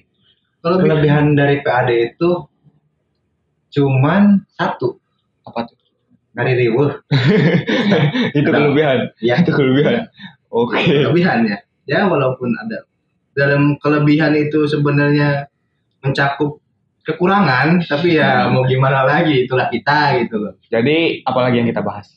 kalau 0.60 0.76
bi- 0.76 0.84
kelebihan 0.86 1.26
dari 1.34 1.60
PAD 1.60 1.90
itu 2.12 2.30
cuman 3.70 4.44
satu 4.50 5.00
Apa 5.42 5.64
tuh? 5.64 5.78
dari 6.30 6.54
riweuh 6.58 6.94
itu 8.38 8.48
kelebihan. 8.48 9.12
ya 9.20 9.40
Itu 9.40 9.52
kelebihan. 9.52 10.08
Oke. 10.50 10.82
kelebihannya, 10.82 11.58
ya 11.86 12.10
walaupun 12.10 12.54
ada 12.58 12.86
dalam 13.38 13.78
kelebihan 13.78 14.34
itu 14.34 14.66
sebenarnya 14.66 15.46
mencakup 16.02 16.60
kekurangan, 17.06 17.82
tapi 17.86 18.18
ya 18.18 18.50
mau 18.50 18.66
gimana 18.66 19.06
lagi 19.06 19.46
itulah 19.46 19.70
kita 19.70 20.20
gitu 20.26 20.36
loh. 20.38 20.54
Jadi 20.70 21.26
apalagi 21.26 21.62
yang 21.62 21.70
kita 21.70 21.82
bahas? 21.82 22.10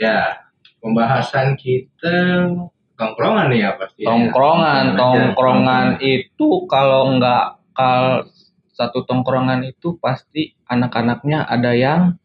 Ya, 0.00 0.48
pembahasan 0.80 1.56
kita 1.60 2.48
tongkrongan 2.96 3.52
nih 3.52 3.60
ya 3.68 3.70
pasti. 3.76 4.02
Tongkrongan, 4.04 4.84
Ya, 4.94 4.98
tongkrongan 4.98 5.86
itu 6.00 6.48
kalau 6.70 7.20
nggak 7.20 7.44
kal 7.74 8.28
satu 8.74 9.06
tongkrongan 9.06 9.62
itu 9.66 9.94
pasti 10.02 10.54
anak-anaknya 10.66 11.46
ada 11.46 11.76
yang 11.76 12.18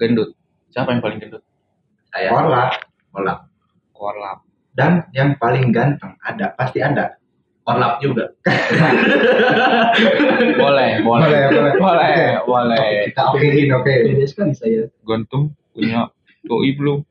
gendut. 0.00 0.34
Siapa 0.74 0.90
yang 0.90 1.02
paling 1.04 1.22
gendut? 1.22 1.42
Saya 2.10 2.34
Korlap 2.34 2.72
korlap. 3.12 3.51
Korlap. 4.02 4.42
dan 4.74 5.06
yang 5.14 5.38
paling 5.38 5.70
ganteng 5.70 6.18
ada 6.26 6.50
pasti 6.58 6.82
ada 6.82 7.14
Korlap 7.62 8.02
juga. 8.02 8.26
Boleh, 10.58 10.98
boleh, 11.06 11.30
Boleh, 11.30 11.42
boleh. 11.54 11.72
boleh, 11.78 12.18
boleh. 12.42 12.88
kita 13.06 13.22
okein 13.30 13.70
oke 13.70 13.86
Beda 14.02 14.26
sekali 14.26 14.50
saya. 14.50 14.82
Gantung 15.06 15.54
punya 15.70 16.10
doi 16.42 16.74
belum? 16.74 17.06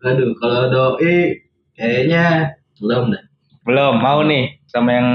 Aduh, 0.00 0.32
kalau 0.40 0.72
doi 0.72 1.44
kayaknya 1.76 2.56
belum 2.80 3.12
dah. 3.12 3.22
Belum 3.68 3.94
mau 4.00 4.24
nih 4.24 4.56
sama 4.72 4.88
yang 4.96 5.08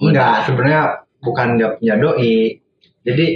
enggak 0.00 0.48
sebenarnya 0.48 1.04
bukan 1.20 1.60
nggak 1.60 1.72
punya 1.76 1.94
doi 2.00 2.56
jadi 3.04 3.26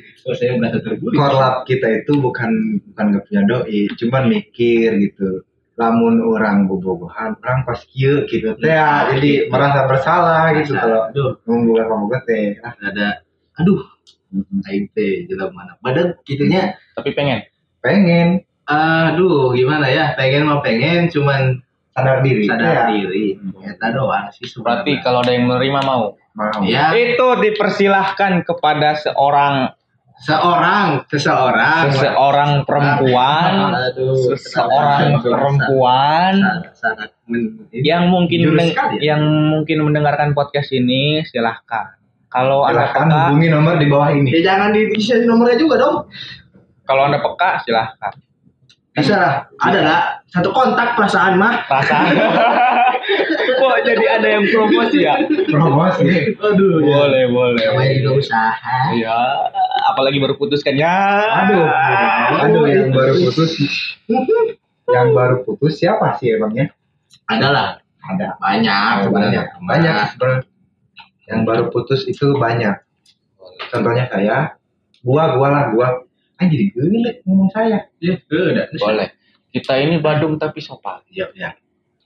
Saya 0.38 0.56
merasa 0.56 0.78
terbuli. 0.80 1.16
korlap 1.18 1.66
kita 1.66 2.02
itu 2.02 2.16
bukan 2.18 2.80
bukan 2.92 3.04
nggak 3.12 3.24
punya 3.28 3.42
doi 3.48 3.80
cuman 3.98 4.22
mikir 4.30 4.90
gitu. 4.98 5.42
Lamun 5.80 6.20
orang 6.20 6.68
bobogohan 6.68 7.32
orang 7.40 7.64
pas 7.64 7.80
kieu 7.88 8.28
gitu 8.28 8.52
teh 8.60 8.68
ya, 8.68 9.08
jadi 9.08 9.48
merasa 9.48 9.88
bersalah 9.88 10.52
gitu 10.60 10.76
kalau 10.76 11.08
aduh, 11.08 11.40
ngomong 11.48 11.80
kamu 11.80 12.18
teh 12.28 12.46
ah. 12.60 12.76
Ada 12.76 13.24
aduh, 13.56 13.80
aing 14.68 14.92
teh 14.92 15.24
jelema 15.26 15.48
mana. 15.56 15.72
Padahal 15.80 16.20
kitunya 16.28 16.76
tapi 16.92 17.16
pengen. 17.16 17.48
pengen. 17.80 18.44
Aduh 18.68 19.56
gimana 19.56 19.88
ya? 19.88 20.12
Pengen 20.12 20.44
mau 20.44 20.60
pengen 20.60 21.08
cuman 21.08 21.64
sadar 21.96 22.20
diri. 22.20 22.44
sadar 22.48 22.72
ya, 22.72 22.84
diri. 22.92 23.36
Eta 23.64 23.96
doang 23.96 24.28
sih 24.32 24.44
Berarti 24.60 25.00
sebenarnya 25.00 25.04
kalau 25.04 25.18
ada 25.24 25.32
yang 25.32 25.44
menerima 25.48 25.80
mau. 25.82 26.04
mau. 26.36 26.60
Ya 26.64 26.92
Itu 26.92 27.40
dipersilahkan 27.40 28.44
kepada 28.44 28.96
seorang 29.00 29.72
seorang 30.22 31.02
seseorang 31.10 31.90
seseorang 31.90 32.50
perempuan, 32.62 33.52
aduh 33.74 34.14
seseorang 34.30 35.18
sangat- 35.18 35.22
perempuan 35.26 36.32
sangat, 36.38 36.72
sangat 36.78 37.08
men- 37.26 37.66
ini 37.74 37.82
yang 37.82 38.06
mungkin 38.06 38.54
mendeng- 38.54 38.74
ya. 39.02 39.14
yang 39.14 39.22
mungkin 39.50 39.82
mendengarkan 39.82 40.30
podcast 40.32 40.70
ini 40.70 41.26
silahkan. 41.26 41.98
Kalau 42.30 42.64
anda 42.64 42.88
silahkan 42.88 43.06
peka, 43.10 43.18
hubungi 43.28 43.48
nomor 43.50 43.74
di 43.76 43.86
bawah 43.90 44.08
ini 44.08 44.30
ya 44.32 44.40
jangan 44.54 44.72
diisi 44.72 45.26
nomornya 45.28 45.58
juga 45.60 45.76
dong 45.82 45.96
kalau 46.86 47.10
anda 47.10 47.20
peka 47.20 47.60
silahkan. 47.66 48.12
Bisa 48.92 49.16
lah. 49.16 49.34
Ada 49.56 49.80
lah. 49.80 50.00
Satu 50.28 50.52
kontak 50.52 50.96
perasaan 51.00 51.40
mah. 51.40 51.64
Perasaan. 51.64 52.12
Kok 53.60 53.76
jadi 53.88 54.04
ada 54.20 54.28
yang 54.38 54.44
promosi 54.52 54.98
ya? 55.00 55.16
promosi. 55.48 56.36
Aduh 56.36 56.84
ya. 56.84 56.92
Boleh, 56.92 57.24
boleh. 57.32 57.62
namanya 57.72 57.92
juga 57.98 58.10
usaha. 58.20 58.76
Ya, 58.92 59.16
apalagi 59.88 60.20
baru 60.20 60.36
putus 60.36 60.60
kan? 60.60 60.76
Ya. 60.76 60.92
aduh. 61.44 61.64
Aduh 62.46 62.64
yang 62.68 62.92
baru 62.92 63.16
putus. 63.16 63.56
Yang 64.86 65.08
baru 65.16 65.36
putus 65.46 65.72
siapa 65.80 66.20
sih 66.20 66.36
emangnya? 66.36 66.68
Ada 67.32 67.48
lah. 67.48 67.68
Ada. 68.02 68.36
Banyak. 68.38 69.08
Banyak. 69.08 69.46
Banyak. 69.64 70.06
Yang 71.32 71.40
baru 71.48 71.64
putus 71.72 72.04
itu 72.04 72.36
banyak. 72.36 72.76
Contohnya 73.72 74.04
saya. 74.12 74.58
Gua 75.02 75.34
gua 75.34 75.48
lah 75.50 75.64
gua 75.74 75.88
jadi 76.48 76.64
gede 76.72 77.10
ngomong 77.26 77.50
saya. 77.52 77.78
Ya? 78.02 78.14
Udah 78.30 78.66
Boleh. 78.78 79.08
Kita 79.52 79.76
ini 79.76 80.00
Badung 80.00 80.40
tapi 80.40 80.64
sopan. 80.64 81.04
ya 81.12 81.28
ya 81.36 81.52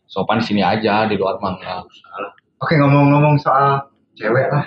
Sopan 0.06 0.42
di 0.42 0.46
sini 0.46 0.62
aja, 0.62 1.06
di 1.06 1.14
luar 1.14 1.38
mah 1.38 1.58
enggak. 1.58 1.82
oke 2.56 2.74
ngomong-ngomong 2.74 3.36
soal 3.38 3.86
cewek 4.16 4.48
lah. 4.48 4.64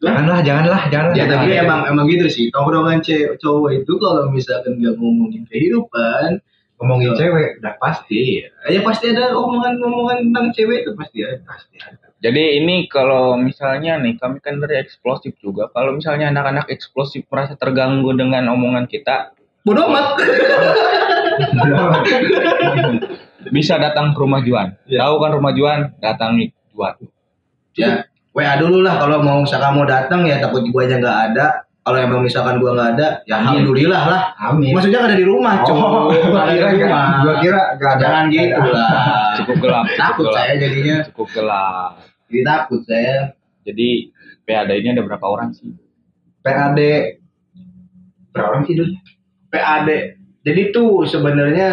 Janganlah 0.00 0.38
janganlah 0.44 0.82
janganlah. 0.92 1.16
Ya 1.16 1.24
tapi 1.26 1.50
emang 1.56 1.80
emang 1.90 2.06
gitu 2.08 2.26
sih. 2.28 2.46
Tongkrongan 2.54 3.02
cewek 3.02 3.40
cowok 3.42 3.70
itu 3.82 3.92
kalau 3.98 4.30
misalkan 4.30 4.78
nggak 4.78 4.94
ngomongin 4.96 5.42
kehidupan 5.48 6.40
ngomongin 6.76 7.16
cewek 7.16 7.62
udah 7.62 7.74
pasti 7.80 8.16
iya 8.16 8.48
ya 8.68 8.80
pasti 8.84 9.12
ada 9.12 9.32
omongan-omongan 9.32 10.28
tentang 10.28 10.46
cewek 10.52 10.84
itu 10.84 10.92
pasti 10.92 11.24
ada 11.24 11.40
pasti 11.44 11.76
ada. 11.80 12.04
Jadi 12.16 12.58
ini 12.58 12.88
kalau 12.88 13.36
misalnya 13.36 14.00
nih 14.00 14.16
kami 14.16 14.40
kan 14.40 14.56
dari 14.56 14.80
eksplosif 14.80 15.36
juga. 15.36 15.68
Kalau 15.70 15.94
misalnya 15.94 16.32
anak-anak 16.32 16.72
eksplosif 16.72 17.28
merasa 17.28 17.54
terganggu 17.60 18.08
dengan 18.16 18.48
omongan 18.56 18.88
kita, 18.88 19.36
Bodoh 19.66 19.90
amat. 19.90 20.14
bisa 23.56 23.74
datang 23.82 24.14
ke 24.14 24.18
rumah 24.22 24.40
Juan. 24.46 24.78
Ya. 24.86 25.06
Tahu 25.06 25.18
kan 25.18 25.30
rumah 25.34 25.52
Juan? 25.52 25.90
Datangi 25.98 26.54
Juan. 26.70 26.94
ya 27.76 28.08
WA 28.32 28.56
dulu 28.56 28.80
lah 28.80 28.96
kalau 28.96 29.20
mau 29.20 29.44
misalkan 29.44 29.76
mau 29.76 29.84
datang 29.84 30.24
ya 30.24 30.40
takut 30.40 30.64
gua 30.70 30.86
aja 30.86 30.96
nggak 31.02 31.18
ada. 31.32 31.46
Kalau 31.86 31.98
emang 32.02 32.26
misalkan 32.26 32.58
gua 32.58 32.74
nggak 32.74 32.90
ada, 32.98 33.08
ya 33.30 33.38
Amin. 33.38 33.62
alhamdulillah 33.62 34.02
lah. 34.10 34.22
amin 34.42 34.74
Maksudnya 34.74 34.98
nggak 35.06 35.10
ada 35.14 35.18
di 35.22 35.26
rumah, 35.30 35.54
oh 35.62 35.66
cowok. 35.70 35.90
gua 36.34 36.42
kira 36.50 36.68
nggak 36.74 37.06
gua 37.22 37.34
kira 37.38 37.62
nggak 37.78 37.92
ada 37.94 38.02
Jangan 38.02 38.24
gitu 38.26 38.70
lah. 38.74 38.90
Cukup 39.38 39.56
gelap. 39.62 39.84
cukup 39.86 39.98
Takut 40.02 40.24
gelap, 40.26 40.34
saya 40.34 40.52
jadinya. 40.58 40.96
Cukup 41.06 41.28
gelap. 41.30 41.90
Jadi 42.26 42.40
takut 42.42 42.80
saya. 42.90 43.16
Jadi 43.62 43.88
PAD 44.42 44.70
ini 44.74 44.88
ada 44.98 45.02
berapa 45.06 45.26
orang 45.26 45.54
sih? 45.54 45.70
PAD 46.42 46.78
berapa 48.34 48.48
orang 48.50 48.62
sih 48.66 48.74
dulu? 48.74 48.90
PAD. 49.54 49.88
Jadi 50.42 50.60
tuh 50.74 51.06
sebenarnya 51.06 51.70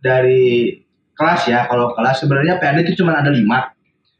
dari 0.00 0.80
kelas 1.12 1.42
ya, 1.48 1.68
kalau 1.68 1.92
kelas 1.92 2.24
sebenarnya 2.24 2.56
PAD 2.56 2.88
itu 2.88 3.04
cuma 3.04 3.20
ada 3.20 3.28
lima. 3.28 3.68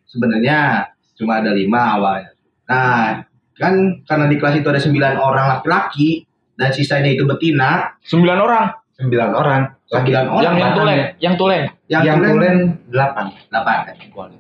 Sebenarnya 0.09 0.93
cuma 1.17 1.41
ada 1.41 1.57
lima 1.57 1.81
awalnya. 1.97 2.37
Nah, 2.69 3.25
kan 3.57 3.75
karena 4.05 4.27
di 4.29 4.37
kelas 4.37 4.55
itu 4.57 4.69
ada 4.69 4.79
sembilan 4.79 5.13
orang 5.17 5.47
laki-laki 5.57 6.23
dan 6.57 6.73
sisanya 6.73 7.13
itu 7.13 7.25
betina, 7.25 7.97
Sembilan 8.01 8.39
orang. 8.41 8.67
Sembilan 8.97 9.31
orang. 9.37 9.61
sembilan 9.87 10.25
orang. 10.27 10.43
yang 10.43 10.55
yang 10.57 10.73
kan? 10.73 10.73
tulen, 10.75 10.99
yang 11.21 11.35
tulen. 11.37 11.63
Yang, 11.87 12.03
Yang 12.03 12.17
tulen 12.17 12.33
tulen 12.33 12.57
delapan. 12.91 13.25
delapan. 13.53 13.77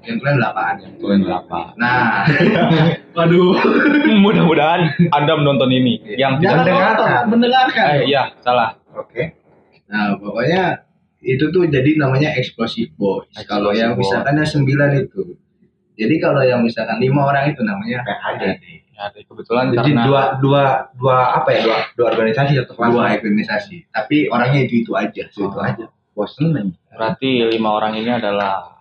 Yang 0.02 0.16
tulen 0.18 0.34
delapan. 0.40 0.72
Tulen 0.98 1.20
delapan. 1.22 1.64
Nah, 1.76 2.24
waduh. 3.16 3.52
Mudah-mudahan 4.24 4.80
Anda 5.12 5.32
menonton 5.36 5.70
ini. 5.70 6.00
Yang 6.18 6.40
Jangan 6.42 6.64
Mendengarkan. 6.64 7.22
mendengarkan. 7.28 7.86
Eh, 8.00 8.10
iya, 8.10 8.32
salah. 8.40 8.74
Oke. 8.96 9.36
Nah, 9.86 10.16
pokoknya 10.18 10.82
itu 11.20 11.44
tuh 11.52 11.68
jadi 11.68 11.90
namanya 12.00 12.32
explosive 12.34 12.90
boys. 12.96 13.28
Explosive 13.36 13.46
kalau 13.46 13.70
yang 13.76 13.92
misalkan 13.94 14.34
yang 14.34 14.48
sembilan 14.48 14.90
itu. 14.98 15.36
Jadi 15.94 16.14
kalau 16.16 16.42
yang 16.42 16.64
misalkan 16.64 16.96
lima 16.98 17.22
orang 17.28 17.52
itu 17.52 17.60
namanya 17.60 18.02
PAD. 18.02 18.42
Ya, 18.96 19.12
kebetulan 19.12 19.64
Jadi 19.70 19.92
karena 19.92 20.02
dua 20.08 20.22
dua 20.40 20.64
dua 20.96 21.16
apa 21.36 21.52
ya 21.52 21.60
dua 21.62 21.78
dua 21.92 22.06
organisasi 22.10 22.56
atau 22.56 22.72
kelas 22.72 22.90
dua 22.90 23.02
organisasi. 23.12 23.76
Tapi 23.92 24.16
orangnya 24.26 24.64
itu 24.64 24.80
itu 24.80 24.92
aja. 24.92 25.22
itu 25.28 25.44
Oh. 25.44 25.60
aja. 25.60 25.84
Bosen 26.10 26.48
nih. 26.50 26.72
berarti 26.88 27.44
lima 27.46 27.76
orang 27.76 27.92
ini 27.92 28.08
adalah 28.08 28.72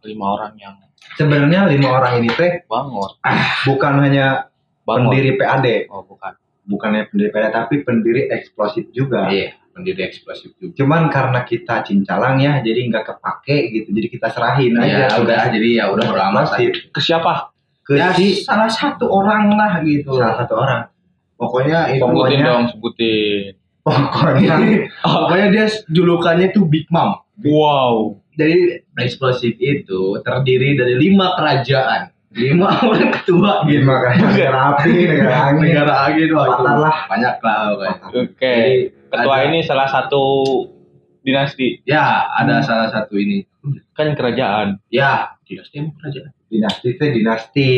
lima 0.00 0.26
orang 0.32 0.54
yang 0.54 0.74
Sebenarnya 1.18 1.66
lima 1.66 1.88
orang 1.92 2.22
ini 2.22 2.30
teh 2.30 2.62
bangor. 2.64 3.18
bukan 3.64 3.94
hanya 4.00 4.46
Bangor. 4.82 5.10
pendiri 5.10 5.34
PAD, 5.34 5.66
Oh, 5.90 6.02
bukan. 6.02 6.38
bukannya 6.62 7.10
pendiri 7.10 7.30
PAD 7.30 7.50
tapi 7.50 7.82
pendiri 7.82 8.26
eksplosif 8.28 8.86
juga. 8.90 9.26
Iya, 9.26 9.50
pendiri 9.72 9.98
eksplosif 10.00 10.54
juga. 10.56 10.74
Cuman 10.76 11.10
karena 11.10 11.42
kita 11.42 11.82
cincalang 11.82 12.38
ya, 12.38 12.58
jadi 12.60 12.86
nggak 12.86 13.02
kepake 13.04 13.56
gitu. 13.72 13.88
Jadi 13.90 14.06
kita 14.08 14.30
serahin 14.30 14.78
Ya, 14.78 15.10
aja. 15.10 15.18
udah 15.18 15.42
jadi 15.50 15.68
ya 15.74 15.84
udah 15.90 16.06
lah. 16.06 16.30
Eksplosif. 16.46 16.70
Ke 16.90 17.00
siapa? 17.00 17.50
Ke 17.86 17.94
Ya, 17.94 18.10
si 18.10 18.42
salah 18.42 18.66
satu 18.66 19.06
orang 19.06 19.54
lah 19.54 19.78
gitu. 19.80 20.10
salah 20.12 20.34
satu 20.36 20.58
orang. 20.58 20.90
Pokoknya 21.36 21.86
itu 21.88 22.02
Sebutin 22.02 22.16
Pokoknya- 22.42 22.44
dong, 22.44 22.62
sebutin. 22.66 23.52
Pokoknya 23.80 24.54
pokoknya 25.06 25.46
dia 25.48 25.64
julukannya 25.86 26.50
tuh 26.50 26.66
Big 26.66 26.90
Mom. 26.90 27.22
Wow. 27.40 28.18
Jadi 28.34 28.82
eksplosif 28.96 29.54
itu 29.56 30.00
terdiri 30.20 30.74
dari 30.74 30.98
lima 30.98 31.38
kerajaan. 31.38 32.10
Lima 32.34 32.68
orang 32.84 33.14
ketua 33.14 33.62
gitu. 33.64 33.80
gimana 33.80 34.10
kan 34.10 34.16
negara 34.26 34.58
api, 34.74 34.90
negara 35.06 35.36
angin. 35.46 35.62
Negara 35.62 35.94
angin 36.04 36.28
Patah 36.32 36.74
lah. 36.76 36.96
banyak 37.06 37.34
lah. 37.38 37.60
Oke. 38.10 38.34
Jadi, 38.42 38.74
Ketua 39.06 39.30
ada- 39.32 39.46
ini 39.46 39.58
salah 39.62 39.86
satu 39.86 40.24
dinasti. 41.22 41.80
Ya, 41.84 42.02
ada 42.28 42.60
salah 42.60 42.90
satu 42.90 43.14
ini. 43.14 43.46
Kan 43.92 44.12
kerajaan. 44.12 44.82
Ya, 44.88 45.35
dinasti 45.46 45.74
emang 45.78 45.94
kerajaan. 46.02 46.30
Dinasti 46.50 46.86
itu 46.90 47.04
dinasti, 47.14 47.70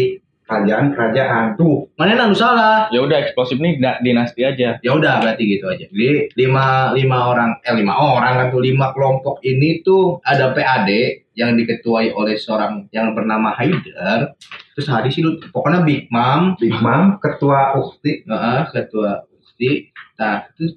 kerajaan 0.48 0.86
kerajaan. 0.96 1.44
Tuh, 1.60 1.92
Mana 2.00 2.16
nanu 2.16 2.32
salah? 2.32 2.88
Ya 2.88 3.04
udah 3.04 3.20
eksplosif 3.20 3.60
nih 3.60 3.76
dinasti 4.00 4.40
aja. 4.48 4.80
Ya 4.80 4.90
udah 4.96 5.20
berarti 5.20 5.44
gitu 5.44 5.68
aja. 5.68 5.84
Jadi 5.92 6.32
lima 6.40 6.96
lima 6.96 7.28
orang 7.28 7.60
eh 7.60 7.76
lima 7.76 7.92
orang 7.92 8.48
atau 8.48 8.58
lima 8.58 8.96
kelompok 8.96 9.44
ini 9.44 9.84
tuh 9.84 10.24
ada 10.24 10.56
PAD 10.56 10.88
yang 11.36 11.54
diketuai 11.54 12.16
oleh 12.16 12.40
seorang 12.40 12.88
yang 12.90 13.12
bernama 13.12 13.52
Haidar. 13.54 14.34
Terus 14.74 14.88
hadis 14.88 15.14
itu 15.20 15.38
pokoknya 15.52 15.84
Big 15.84 16.08
Mom, 16.08 16.56
Big 16.56 16.74
Mom, 16.80 17.20
ketua 17.20 17.76
ukti, 17.76 18.24
Heeh, 18.24 18.60
ketua 18.72 19.28
Usti. 19.58 19.90
Nah, 20.18 20.46
itu 20.54 20.74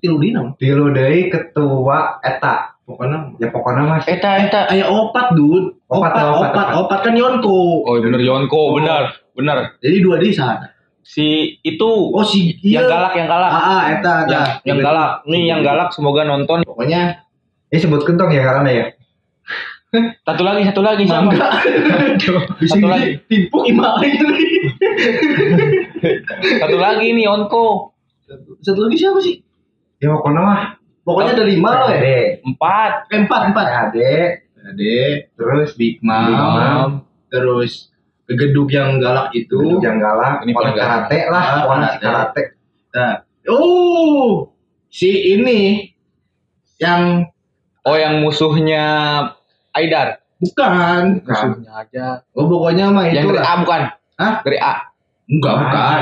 tilu 0.57 0.85
deui 0.89 1.29
ketua 1.29 2.17
eta. 2.25 2.77
Pokoknya 2.81 3.37
Ya 3.37 3.53
pokoknya 3.53 3.81
mas. 3.85 4.05
Eta 4.09 4.41
eta. 4.41 4.61
Ayah 4.73 4.89
opat, 4.89 5.37
Dud. 5.37 5.80
Opat, 5.91 6.07
Opat, 6.07 6.23
opat, 6.23 6.51
opat, 6.55 6.67
opat, 6.79 6.99
kan 7.03 7.13
Yonko. 7.13 7.83
Oh, 7.83 7.99
bener 7.99 8.21
Yonko, 8.23 8.55
Oh. 8.55 8.67
benar. 8.79 9.11
Benar. 9.35 9.75
Jadi 9.83 9.97
dua 9.99 10.15
di 10.15 10.31
sana. 10.31 10.71
Si 11.03 11.59
itu 11.59 11.89
Oh, 12.13 12.23
si 12.23 12.55
yang 12.63 12.87
galak 12.87 13.11
yang 13.11 13.27
galak. 13.27 13.51
Ah, 13.51 13.59
ah, 13.59 13.81
eta, 13.91 14.13
eta. 14.23 14.31
yang, 14.31 14.45
yang 14.63 14.79
galak. 14.79 15.11
Nih 15.27 15.43
yang 15.51 15.59
galak 15.59 15.91
semoga 15.91 16.23
nonton. 16.23 16.63
Pokoknya 16.63 17.19
Ini 17.67 17.79
sebut 17.79 18.03
kentong 18.03 18.31
ya 18.31 18.43
karena 18.43 18.67
ya. 18.67 18.85
Satu 20.27 20.43
lagi, 20.43 20.67
satu 20.67 20.83
lagi. 20.83 21.03
Bisa 21.07 21.23
Satu 22.67 22.87
lagi. 22.87 23.15
timpuk 23.27 23.63
ima. 23.63 23.95
Satu 26.59 26.77
lagi 26.77 27.07
nih 27.11 27.23
Yonko. 27.27 27.91
Satu 28.59 28.79
lagi 28.87 28.95
siapa 28.95 29.19
sih? 29.19 29.35
Ya 29.99 30.11
pokoknya 30.11 30.41
mah. 30.41 30.61
Pokoknya 31.03 31.31
ada 31.35 31.45
lima 31.47 31.69
loh 31.75 31.89
ya. 31.91 32.39
Empat. 32.43 32.91
Eh, 33.09 33.19
empat, 33.23 33.41
empat. 33.51 33.65
PAD, 33.67 33.95
Ade, 34.71 35.27
terus 35.33 35.69
Big 35.75 35.99
Big 35.99 36.07
Mom. 36.07 36.31
Mom, 36.31 36.91
terus 37.27 37.91
gegeduk 38.23 38.71
yang 38.71 38.97
galak 38.97 39.29
itu. 39.33 39.51
Gedung 39.53 39.83
yang 39.83 39.99
galak, 39.99 40.41
Ini 40.41 40.51
paling 40.51 40.73
karate 40.73 41.19
lah, 41.27 41.43
Ah, 41.43 41.61
orang 41.65 41.79
si 41.81 41.87
karate. 41.99 41.99
karate. 41.99 42.43
Nah, 42.91 43.13
oh, 43.47 44.51
si 44.87 45.09
ini 45.31 45.91
yang 46.77 47.27
Oh, 47.81 47.97
yang 47.97 48.21
musuhnya 48.21 48.85
Aidar. 49.71 50.21
bukan. 50.37 51.19
Bukan. 51.19 51.45
Musuhnya 51.57 51.71
aja. 51.75 52.05
Oh, 52.31 52.45
pokoknya 52.45 52.85
mah 52.89 53.05
Yang 53.05 53.25
itu 53.25 53.33
dari 53.33 53.41
A 53.41 53.53
bukan? 53.57 53.81
Hah? 54.15 54.33
Dari 54.41 54.57
A. 54.57 54.73
Enggak, 55.25 55.55
bukan. 55.57 56.01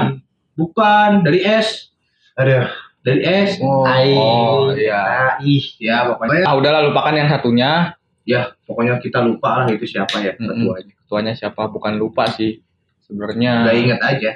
Bukan, 0.53 1.10
dari 1.23 1.39
S. 1.39 1.88
Aduh, 2.36 2.67
Dari 2.99 3.23
S. 3.23 3.63
Oh, 3.63 3.88
Ai. 3.88 4.12
oh 4.12 4.75
iya. 4.75 4.99
ah, 4.99 5.34
ih. 5.39 5.63
Ya, 5.79 6.03
pokoknya 6.05 6.43
Ah, 6.43 6.53
udahlah 6.53 6.84
lupakan 6.84 7.15
yang 7.15 7.32
satunya. 7.32 7.95
Ya, 8.30 8.54
pokoknya 8.70 9.02
kita 9.02 9.26
lupa 9.26 9.65
lah 9.65 9.68
itu 9.74 9.89
siapa 9.89 10.22
ya 10.22 10.38
ketuanya. 10.38 10.94
Ketuanya 11.02 11.34
siapa? 11.34 11.65
Bukan 11.65 11.98
lupa 11.98 12.30
sih. 12.30 12.62
Sebenarnya 13.02 13.65
Udah 13.65 13.74
inget 13.76 14.02
aja. 14.06 14.32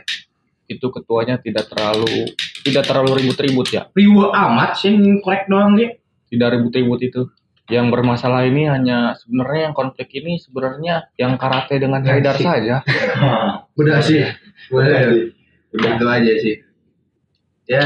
itu 0.66 0.88
ketuanya 0.90 1.38
tidak 1.38 1.70
terlalu 1.70 2.34
tidak 2.66 2.88
terlalu 2.90 3.22
ribut-ribut 3.22 3.68
ya. 3.70 3.86
Riwa 3.94 4.34
amat 4.34 4.82
sih 4.82 4.98
korek 5.22 5.46
doang 5.46 5.78
dia. 5.78 5.94
Tidak 6.34 6.50
ribut-ribut 6.50 6.98
itu. 7.06 7.22
Yang 7.70 7.94
bermasalah 7.94 8.44
ini 8.44 8.66
hanya 8.68 9.14
sebenarnya 9.16 9.70
yang 9.70 9.76
konflik 9.78 10.10
ini 10.18 10.36
sebenarnya 10.42 11.08
yang 11.16 11.38
karate 11.38 11.78
dengan 11.78 12.02
Ya, 12.02 12.18
Haidar 12.18 12.36
sih. 12.36 12.44
saja. 12.44 12.76
Udah 13.80 14.00
sih. 14.02 14.26
Udah 14.74 15.00
sih. 15.14 15.24
Udah 15.78 15.90
itu 15.94 16.06
aja 16.10 16.34
sih. 16.42 16.56
Ya, 17.64 17.86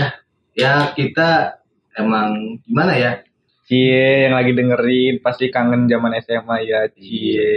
ya 0.58 0.72
kita 0.96 1.60
emang 1.94 2.58
gimana 2.64 2.94
ya? 2.98 3.12
Cie 3.68 4.24
yang 4.24 4.40
lagi 4.40 4.56
dengerin 4.56 5.20
pasti 5.20 5.52
kangen 5.52 5.92
zaman 5.92 6.16
SMA 6.24 6.56
ya 6.64 6.88
Cie. 6.88 7.52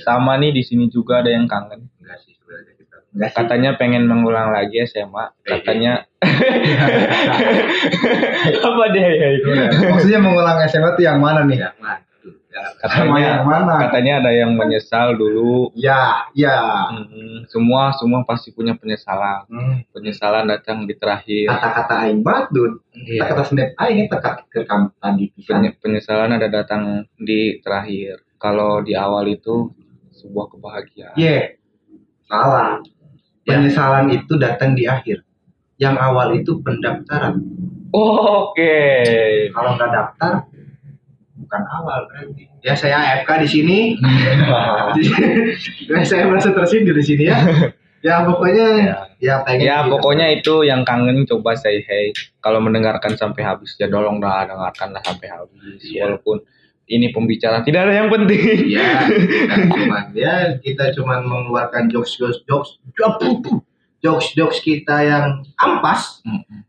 Sama 0.00 0.40
nih 0.40 0.56
di 0.56 0.64
sini 0.64 0.88
juga 0.88 1.20
ada 1.20 1.28
yang 1.28 1.44
kangen. 1.44 1.92
Enggak 2.00 2.16
sih 2.24 2.32
sebenarnya 2.32 2.72
kita. 2.80 2.96
Enggak. 3.12 3.30
Katanya 3.36 3.76
pengen 3.76 4.08
mengulang 4.08 4.56
lagi 4.56 4.80
SMA. 4.88 5.36
Katanya 5.44 6.08
apa 8.72 8.82
deh 8.88 9.04
ya 9.04 9.28
itu? 9.36 9.52
Maksudnya 9.84 10.20
mengulang 10.24 10.56
SMA 10.64 10.96
tuh 10.96 11.04
yang 11.04 11.20
mana 11.20 11.44
nih? 11.44 11.60
Ya. 12.54 12.70
Sama 12.86 13.18
yang 13.18 13.42
Katanya 13.42 13.66
mana? 13.66 13.74
katanya 13.82 14.12
ada 14.22 14.30
yang 14.30 14.54
menyesal 14.54 15.18
dulu. 15.18 15.74
Ya, 15.74 16.22
ya. 16.38 16.86
Hmm, 16.86 17.42
semua 17.50 17.90
semua 17.98 18.22
pasti 18.22 18.54
punya 18.54 18.78
penyesalan. 18.78 19.42
Hmm. 19.50 19.82
Penyesalan 19.90 20.46
datang 20.46 20.86
di 20.86 20.94
terakhir. 20.94 21.50
Kata-kata 21.50 22.06
aing 22.06 22.22
Dun. 22.54 22.78
Iya. 22.94 23.26
Kata-kata 23.26 23.42
snap 23.50 23.74
aing 23.74 24.06
teka 24.06 24.46
ke 24.46 24.62
kamu 24.70 24.86
tadi 25.02 25.26
penyesalan 25.82 26.38
ada 26.38 26.46
datang 26.46 27.10
di 27.18 27.58
terakhir. 27.58 28.22
Kalau 28.38 28.86
di 28.86 28.94
awal 28.94 29.34
itu 29.34 29.74
sebuah 30.14 30.54
kebahagiaan. 30.54 31.18
Ye. 31.18 31.58
Salah. 32.30 32.78
Ya. 33.42 33.58
Penyesalan 33.58 34.14
itu 34.14 34.38
datang 34.38 34.78
di 34.78 34.86
akhir. 34.86 35.26
Yang 35.82 35.96
awal 35.98 36.38
itu 36.38 36.62
pendaftaran. 36.62 37.42
Oke. 37.90 38.78
Kalau 39.50 39.74
nggak 39.74 39.90
daftar, 39.90 40.46
bukan 41.54 41.70
awal 41.70 42.00
berarti. 42.10 42.50
Ya 42.66 42.74
saya 42.74 42.96
AFK 42.98 43.30
di 43.46 43.48
sini. 43.48 43.78
Ya, 45.86 46.02
saya 46.10 46.26
merasa 46.26 46.50
tersindir 46.50 46.98
di 46.98 47.04
sini 47.06 47.30
ya. 47.30 47.38
Ya 48.02 48.20
pokoknya 48.26 48.66
ya, 49.22 49.40
pengen 49.46 49.64
Ya 49.64 49.86
pokoknya 49.86 50.26
itu 50.34 50.66
yang 50.66 50.82
kangen 50.82 51.22
coba 51.30 51.54
say 51.54 51.80
hey. 51.86 52.10
Kalau 52.42 52.58
mendengarkan 52.58 53.14
sampai 53.14 53.46
habis 53.46 53.78
ya 53.78 53.86
tolong 53.86 54.18
dah 54.18 54.50
dengarkanlah 54.50 55.00
sampai 55.06 55.30
habis. 55.30 55.80
Iya. 55.86 56.10
Walaupun 56.10 56.42
ini 56.84 57.14
pembicaraan 57.14 57.64
tidak 57.64 57.88
ada 57.88 57.94
yang 57.96 58.10
penting. 58.10 58.68
ya 58.76 59.08
kita 59.08 59.56
cuman 59.72 60.04
ya 60.12 60.34
kita 60.60 60.84
cuman 60.92 61.24
mengeluarkan 61.24 61.88
jokes 61.88 62.18
jokes 62.20 62.44
jokes 62.50 62.76
jokes 64.04 64.26
jokes 64.36 64.58
kita 64.60 65.00
yang 65.00 65.40
ampas 65.56 66.20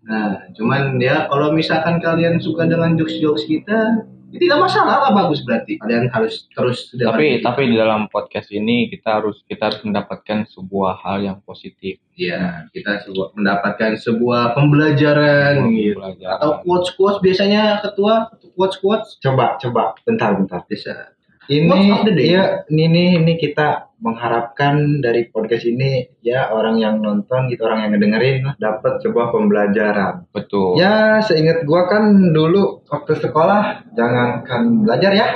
nah 0.08 0.39
cuman 0.56 0.95
ya 1.04 1.28
kalau 1.28 1.52
misalkan 1.52 2.00
kalian 2.00 2.39
suka 2.39 2.63
dengan 2.63 2.95
jokes 2.95 3.19
jokes 3.19 3.43
kita 3.43 4.08
tidak 4.39 4.60
masalah 4.62 4.95
lah 5.08 5.12
bagus 5.12 5.41
berarti 5.41 5.80
kalian 5.80 6.08
harus 6.12 6.45
terus 6.52 6.91
Tapi 6.91 7.39
kita. 7.39 7.52
tapi 7.52 7.62
di 7.71 7.76
dalam 7.80 8.08
podcast 8.12 8.50
ini 8.52 8.88
kita 8.91 9.21
harus 9.21 9.41
kita 9.48 9.71
harus 9.71 9.82
mendapatkan 9.84 10.45
sebuah 10.52 11.02
hal 11.04 11.17
yang 11.24 11.38
positif. 11.41 11.98
Iya, 12.15 12.71
kita 12.71 13.04
sebuah, 13.04 13.36
mendapatkan 13.36 13.91
sebuah 14.00 14.56
pembelajaran 14.56 15.67
gitu. 15.76 16.00
Atau 16.24 16.63
quotes 16.63 16.95
quotes 16.95 17.19
biasanya 17.19 17.84
ketua 17.84 18.32
quotes 18.56 18.78
quotes 18.80 19.10
Coba, 19.19 19.60
coba, 19.60 19.95
bentar, 20.08 20.32
bentar. 20.36 20.63
bisa. 20.69 21.12
Ini, 21.45 22.10
ya, 22.25 22.65
ini, 22.73 23.21
ini, 23.21 23.34
kita 23.38 23.93
mengharapkan 24.01 25.01
dari 25.01 25.29
podcast 25.29 25.65
ini 25.65 26.05
ya 26.25 26.49
orang 26.49 26.81
yang 26.81 27.01
nonton 27.01 27.47
gitu, 27.49 27.65
orang 27.65 27.86
yang 27.86 27.91
ngedengerin 27.95 28.45
dapat 28.58 29.01
sebuah 29.05 29.29
pembelajaran. 29.29 30.25
Betul. 30.34 30.81
Ya, 30.81 31.21
seingat 31.21 31.63
gua 31.69 31.86
kan 31.86 32.34
dulu 32.34 32.86
waktu 32.89 33.13
sekolah 33.21 33.93
jangankan 33.93 34.86
belajar 34.86 35.12
ya, 35.13 35.27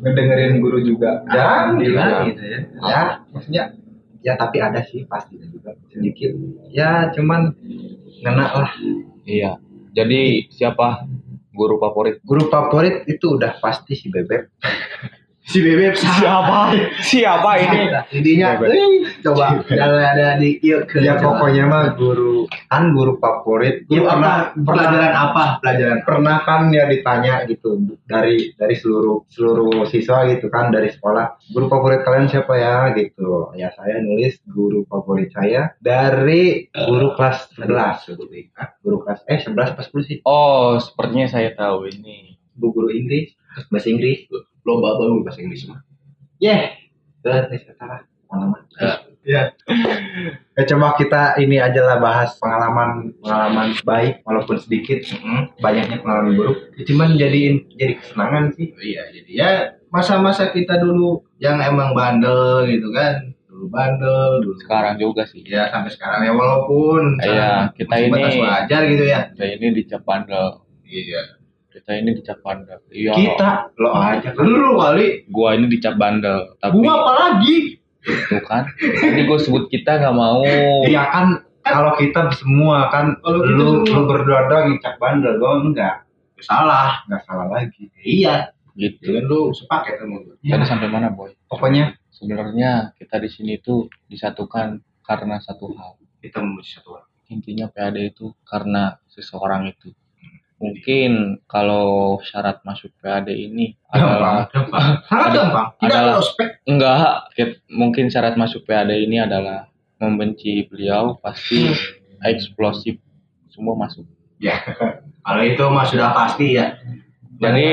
ngedengerin 0.00 0.64
guru 0.64 0.80
juga. 0.80 1.24
Jarang 1.28 1.78
Alhamdulillah 1.78 2.06
juga. 2.08 2.28
gitu 2.28 2.42
ya. 2.44 2.58
Ya, 2.84 3.02
maksudnya 3.30 3.62
ya 4.24 4.32
tapi 4.40 4.56
ada 4.64 4.80
sih 4.88 5.04
pasti 5.04 5.36
juga 5.36 5.76
sedikit. 5.92 6.32
Ya, 6.72 7.12
cuman 7.12 7.52
ngena 8.24 8.46
lah. 8.64 8.72
Iya. 9.28 9.60
Jadi 9.94 10.50
siapa 10.50 11.06
guru 11.54 11.78
favorit? 11.78 12.18
Guru 12.26 12.50
favorit 12.50 13.06
itu 13.06 13.38
udah 13.38 13.62
pasti 13.62 13.94
si 13.94 14.10
Bebek. 14.10 14.50
Si 15.44 15.60
bebek 15.60 15.92
Siapa? 16.00 16.72
Siapa 17.04 17.50
ini? 17.60 17.92
Intinya, 18.16 18.56
eh, 18.64 19.04
coba 19.20 19.60
kalau 19.60 20.00
ada 20.00 20.40
di 20.40 20.56
iya 20.64 20.80
ke 20.88 21.04
Ya 21.04 21.20
pokoknya 21.20 21.68
mah 21.68 21.92
guru 22.00 22.48
kan 22.72 22.96
guru 22.96 23.20
favorit. 23.20 23.84
Guru 23.84 24.08
Ya, 24.08 24.16
apa? 24.16 24.56
Pelajaran 24.56 25.12
apa? 25.12 25.44
Pelajaran 25.60 26.00
pernah 26.00 26.40
kan 26.48 26.72
ya 26.72 26.88
ditanya 26.88 27.44
gitu 27.44 27.76
dari 28.08 28.56
dari 28.56 28.72
seluruh 28.72 29.28
seluruh 29.28 29.84
siswa 29.84 30.24
gitu 30.32 30.48
kan 30.48 30.72
dari 30.72 30.88
sekolah 30.88 31.36
guru 31.52 31.68
favorit 31.68 32.00
kalian 32.08 32.24
siapa 32.24 32.56
ya 32.56 32.96
gitu 32.96 33.52
ya 33.52 33.68
saya 33.76 34.00
nulis 34.00 34.40
guru 34.48 34.88
favorit 34.88 35.28
saya 35.28 35.76
dari 35.76 36.72
guru 36.72 37.12
kelas 37.20 37.52
11 37.60 38.16
Hah? 38.56 38.68
guru 38.80 39.04
kelas 39.04 39.20
eh 39.28 39.38
11 39.44 39.76
pas 39.76 39.86
10 39.86 40.08
sih 40.08 40.18
Oh, 40.24 40.80
sepertinya 40.80 41.28
saya 41.28 41.52
tahu 41.52 41.84
ini. 41.92 42.32
bu 42.54 42.70
guru 42.70 42.86
Inggris 42.88 43.34
bahasa 43.66 43.90
Inggris 43.90 44.30
lomba 44.64 44.96
baru 44.96 45.20
bahasa 45.20 45.40
Inggris 45.40 45.64
mah. 45.64 45.80
yeah 46.38 46.72
terus 47.20 47.48
nih 47.48 47.60
salah 47.70 48.00
pengalaman 48.26 48.60
Iya. 49.24 49.56
ya 50.52 50.62
coba 50.66 50.92
kita 50.94 51.40
ini 51.40 51.56
aja 51.56 51.80
lah 51.80 51.96
bahas 51.96 52.36
pengalaman 52.36 53.16
pengalaman 53.18 53.72
baik 53.80 54.20
walaupun 54.20 54.56
sedikit 54.56 55.00
banyaknya 55.58 55.96
pengalaman 55.98 56.36
buruk 56.36 56.58
ya, 56.76 56.84
cuman 56.84 57.16
jadiin 57.16 57.64
jadi 57.72 57.96
kesenangan 57.96 58.52
sih 58.52 58.68
Iya, 58.76 59.02
jadi 59.10 59.30
ya 59.32 59.50
masa-masa 59.88 60.50
kita 60.50 60.76
dulu 60.76 61.24
yang 61.38 61.56
emang 61.56 61.94
bandel 61.94 62.68
gitu 62.68 62.90
kan. 62.90 63.32
Dulu 63.46 63.70
bandel, 63.70 64.42
dulu 64.42 64.58
Sekarang 64.60 64.98
juga 64.98 65.22
sih. 65.22 65.40
ya 65.40 65.70
sampai 65.70 65.88
sekarang 65.88 66.20
ya 66.20 66.32
walaupun 66.34 67.16
Iya, 67.16 67.70
kita 67.72 67.94
ini- 67.96 68.10
batas 68.10 68.34
wajar 68.36 68.80
gitu 68.84 69.04
ya. 69.06 69.20
Kita 69.30 69.44
ini 69.48 69.66
dicap 69.72 70.02
bandel. 70.02 70.60
Iya. 70.84 71.38
Kita 71.74 71.90
ini 71.98 72.14
dicap 72.14 72.38
bandel. 72.46 72.78
Iya. 72.94 73.12
kita 73.18 73.74
lo 73.82 73.90
aja 73.98 74.30
kan 74.30 74.46
Dulu 74.46 74.78
kali, 74.78 75.26
Gua 75.26 75.58
ini 75.58 75.66
dicap 75.66 75.98
bandel. 75.98 76.54
Tapi 76.62 76.78
gua 76.78 76.94
apa 77.02 77.12
lagi? 77.18 77.82
itu 78.04 78.36
kan. 78.46 78.68
Tadi 78.78 79.22
gua 79.26 79.38
sebut 79.42 79.66
kita 79.66 79.98
nggak 79.98 80.14
mau. 80.14 80.46
Iya 80.86 81.02
kan 81.10 81.26
kalau 81.64 81.96
kita 81.98 82.30
semua 82.36 82.92
kan 82.94 83.18
Kalau 83.24 83.40
lu 83.42 83.82
lu 83.82 84.00
berdua 84.06 84.46
doang 84.52 84.76
ngicap 84.76 85.00
bandel 85.00 85.40
gue 85.40 85.52
enggak 85.72 86.04
Salah. 86.44 87.00
enggak 87.08 87.24
salah 87.24 87.48
lagi 87.50 87.88
Iya. 88.04 88.52
Gitu. 88.76 89.00
Dengan 89.10 89.24
lu 89.26 89.40
sepaket 89.50 89.98
sama 89.98 90.22
gua. 90.22 90.36
Tadi 90.38 90.64
sampai 90.68 90.88
mana, 90.92 91.10
Boy? 91.10 91.34
pokoknya 91.50 91.96
Sebenarnya 92.14 92.94
kita 92.94 93.18
di 93.18 93.26
sini 93.26 93.58
tuh 93.58 93.90
disatukan 94.06 94.78
karena 95.02 95.42
satu 95.42 95.74
hal. 95.74 95.98
Kita 96.22 96.38
memuji 96.38 96.78
satu 96.78 96.94
orang. 96.94 97.10
Intinya 97.26 97.66
PAD 97.66 97.98
itu 98.06 98.30
karena 98.46 98.94
seseorang 99.10 99.66
itu. 99.66 99.90
Mungkin 100.54 101.42
kalau 101.44 102.16
syarat 102.22 102.62
masuk 102.62 102.94
PAD 102.98 103.28
ini 103.30 103.74
adalah 103.90 104.46
gampang. 104.48 105.02
Sangat 105.04 105.26
Ada- 105.26 105.36
gampang. 105.36 105.66
Adalah- 105.82 106.20
enggak 106.64 107.10
mungkin 107.68 108.06
syarat 108.08 108.34
masuk 108.34 108.64
PAD 108.64 108.94
ini 108.94 109.18
adalah 109.18 109.66
membenci 109.98 110.64
beliau 110.64 111.18
pasti 111.18 111.68
eksplosif 112.22 112.96
semua 113.50 113.74
masuk. 113.74 114.06
Ya. 114.38 114.56
Kalau 115.26 115.42
itu 115.42 115.64
mah 115.66 115.84
sudah 115.84 116.12
pasti 116.12 116.54
ya. 116.54 116.76
Jadi 117.34 117.68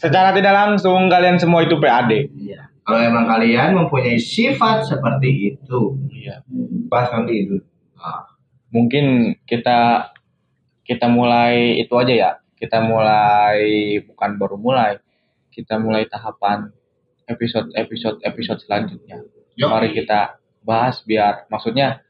secara 0.00 0.32
tidak 0.32 0.54
langsung 0.56 1.06
kalian 1.06 1.36
semua 1.36 1.62
itu 1.62 1.76
PAD. 1.76 2.32
Iya. 2.32 2.72
Kalau 2.82 2.98
emang 2.98 3.28
kalian 3.28 3.76
mempunyai 3.76 4.18
sifat 4.18 4.82
seperti 4.82 5.54
itu, 5.54 5.80
Iya. 6.10 6.42
bahas 6.90 7.12
nanti 7.12 7.46
itu 7.46 7.56
ah, 7.94 8.26
Mungkin 8.72 9.36
kita 9.44 10.10
kita 10.82 11.06
mulai 11.06 11.78
itu 11.78 11.92
aja 11.94 12.14
ya. 12.14 12.30
Kita 12.58 12.78
mulai 12.78 13.62
bukan 14.06 14.30
baru 14.38 14.56
mulai. 14.58 14.98
Kita 15.50 15.76
mulai 15.78 16.06
tahapan 16.06 16.70
episode 17.26 17.70
episode 17.74 18.18
episode 18.22 18.58
selanjutnya. 18.62 19.22
Yuk. 19.58 19.68
Mari 19.68 19.92
kita 19.92 20.38
bahas 20.62 21.02
biar 21.02 21.46
maksudnya 21.50 22.00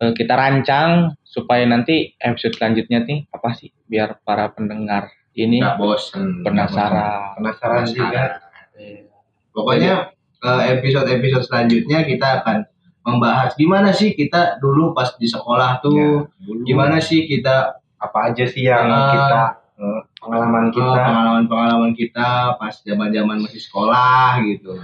eh, 0.00 0.12
kita 0.16 0.34
rancang 0.34 1.14
supaya 1.22 1.64
nanti 1.68 2.16
episode 2.16 2.56
selanjutnya 2.56 3.04
nih 3.04 3.28
apa 3.28 3.52
sih 3.52 3.68
biar 3.84 4.24
para 4.24 4.48
pendengar 4.50 5.12
ini 5.36 5.60
nggak 5.60 5.76
bosen. 5.76 6.40
penasaran. 6.46 7.36
penasaran 7.38 7.84
juga 7.86 8.40
Iya. 8.74 9.06
Pokoknya 9.54 10.10
eh, 10.42 10.62
episode-episode 10.80 11.46
selanjutnya 11.46 12.02
kita 12.02 12.42
akan 12.42 12.66
membahas 13.04 13.52
gimana 13.54 13.92
sih 13.92 14.16
kita 14.16 14.56
dulu 14.58 14.96
pas 14.96 15.12
di 15.14 15.28
sekolah 15.28 15.78
tuh, 15.84 15.94
Ya, 15.94 16.24
dulu. 16.42 16.64
gimana 16.64 16.98
sih 16.98 17.28
kita 17.28 17.83
apa 18.04 18.18
aja 18.28 18.44
sih 18.44 18.64
yang 18.64 18.84
Ah. 18.84 19.10
kita 19.10 19.40
eh, 19.74 20.00
pengalaman 20.16 20.64
eh, 20.64 20.72
kita 20.72 21.00
pengalaman-pengalaman 21.00 21.92
kita 21.92 22.28
pas 22.54 22.74
zaman-zaman 22.78 23.40
masih 23.40 23.58
sekolah 23.58 24.38
gitu. 24.44 24.76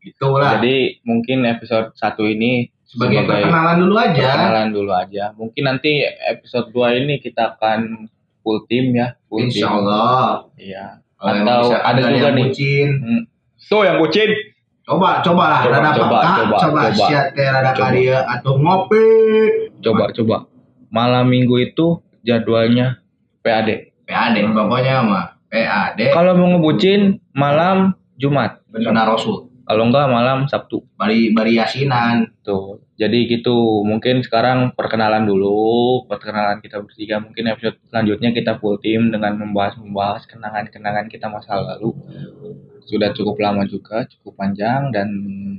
Itulah 0.00 0.60
Jadi 0.60 1.00
mungkin 1.02 1.42
episode 1.44 1.94
satu 1.94 2.22
ini 2.22 2.68
sebagai 2.84 3.24
perkenalan 3.24 3.80
dulu 3.80 3.96
aja. 3.96 4.28
perkenalan 4.36 4.68
dulu 4.70 4.92
aja. 4.92 5.32
Mungkin 5.32 5.62
nanti 5.64 6.04
episode 6.04 6.68
2 6.70 7.00
ini 7.00 7.16
kita 7.16 7.56
akan 7.56 8.04
full 8.38 8.68
tim 8.68 8.92
ya, 8.92 9.16
full 9.24 9.40
Insya 9.42 9.64
tim. 9.64 9.76
Allah. 9.80 10.44
Iya. 10.54 10.86
Atau 11.16 11.72
ada 11.72 11.88
kalian 11.96 12.12
juga 12.12 12.28
nih. 12.28 12.44
bucin, 12.44 12.88
Hmm. 13.00 13.22
So 13.56 13.80
yang 13.80 13.96
bucin. 13.96 14.28
coba 14.84 15.24
coba 15.24 15.44
lah 15.48 15.60
Coba, 15.64 15.72
rada 15.72 15.90
coba, 15.90 16.04
peka, 16.12 16.28
coba, 16.36 16.56
coba, 16.60 16.80
coba. 16.92 17.06
rada 17.32 17.72
Coba. 17.72 17.84
kadia 17.88 18.18
atau 18.28 18.52
ngopi. 18.54 19.06
Coba 19.80 20.04
coba. 20.12 20.36
Malam 20.90 21.24
minggu 21.26 21.56
itu 21.64 22.04
jadwalnya 22.24 23.04
PAD. 23.44 23.94
PAD 24.08 24.36
pokoknya 24.52 25.04
mah 25.04 25.26
PAD 25.52 26.00
Kalau 26.10 26.32
mau 26.34 26.56
ngebucin 26.56 27.20
malam 27.36 27.94
Jumat. 28.18 28.64
Sunnah 28.74 29.06
Rasul. 29.06 29.54
Kalau 29.64 29.88
enggak 29.88 30.12
malam 30.12 30.44
Sabtu. 30.44 30.84
Bari 31.00 31.32
bari 31.32 31.56
yasinan. 31.56 32.28
Tuh. 32.44 32.84
Jadi 33.00 33.30
gitu. 33.32 33.80
Mungkin 33.86 34.20
sekarang 34.20 34.76
perkenalan 34.76 35.24
dulu, 35.24 36.04
perkenalan 36.04 36.60
kita 36.60 36.84
bertiga. 36.84 37.22
Mungkin 37.24 37.48
episode 37.48 37.80
selanjutnya 37.88 38.30
kita 38.36 38.60
full 38.60 38.76
tim 38.80 39.08
dengan 39.08 39.40
membahas-membahas 39.40 40.28
kenangan-kenangan 40.28 41.06
kita 41.08 41.32
masa 41.32 41.56
lalu. 41.56 41.96
Sudah 42.84 43.16
cukup 43.16 43.40
lama 43.40 43.64
juga, 43.64 44.04
cukup 44.04 44.36
panjang 44.36 44.92
dan 44.92 45.08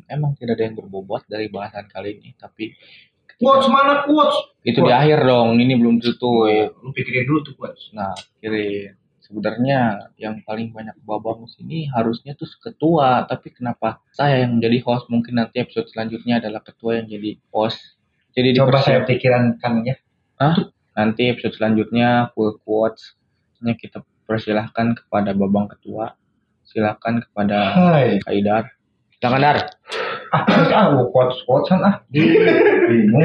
emang 0.05 0.37
tidak 0.37 0.61
ada 0.61 0.69
yang 0.69 0.77
berbobot 0.77 1.25
dari 1.25 1.49
bahasan 1.49 1.89
kali 1.89 2.21
ini. 2.21 2.37
Tapi 2.37 2.77
Quotes 3.35 3.67
mana 3.67 4.07
quotes? 4.07 4.55
itu 4.65 4.81
di 4.81 4.91
akhir 4.91 5.29
dong. 5.29 5.61
Ini 5.61 5.73
belum 5.77 6.01
tutup. 6.01 6.49
Lu 6.81 6.89
pikirin 6.89 7.29
dulu 7.29 7.39
tuh 7.45 7.53
quotes. 7.53 7.93
Nah, 7.93 8.17
kiri 8.41 8.89
sebenarnya 9.21 10.09
yang 10.17 10.41
paling 10.41 10.73
banyak 10.73 10.97
babang 11.05 11.45
sini 11.45 11.85
harusnya 11.93 12.33
tuh 12.33 12.49
ketua, 12.61 13.29
tapi 13.29 13.53
kenapa 13.53 14.01
saya 14.09 14.45
yang 14.45 14.57
menjadi 14.57 14.81
host? 14.85 15.05
Mungkin 15.13 15.37
nanti 15.37 15.61
episode 15.61 15.89
selanjutnya 15.93 16.41
adalah 16.41 16.65
ketua 16.65 16.97
yang 16.97 17.07
jadi 17.09 17.37
host. 17.53 17.77
Jadi 18.33 18.57
coba 18.57 18.81
saya 18.81 19.05
pikiran 19.05 19.55
ya 19.85 19.95
Hah? 20.41 20.55
Nanti 20.97 21.31
episode 21.31 21.55
selanjutnya 21.55 22.33
full 22.33 22.57
quotes. 22.65 23.15
Nya 23.61 23.77
kita 23.77 24.03
persilahkan 24.25 24.97
kepada 24.97 25.31
babang 25.37 25.69
ketua. 25.71 26.17
Silakan 26.65 27.21
kepada 27.21 27.71
hai 27.77 28.19
Kaidar. 28.25 28.73
Silakan 29.21 29.41
Dar. 29.41 29.57
Ah 30.35 30.43
ah 30.75 30.85
quotes 31.09 31.39
quotesan 31.45 31.79
ah 31.79 31.95
bingung. 32.11 33.23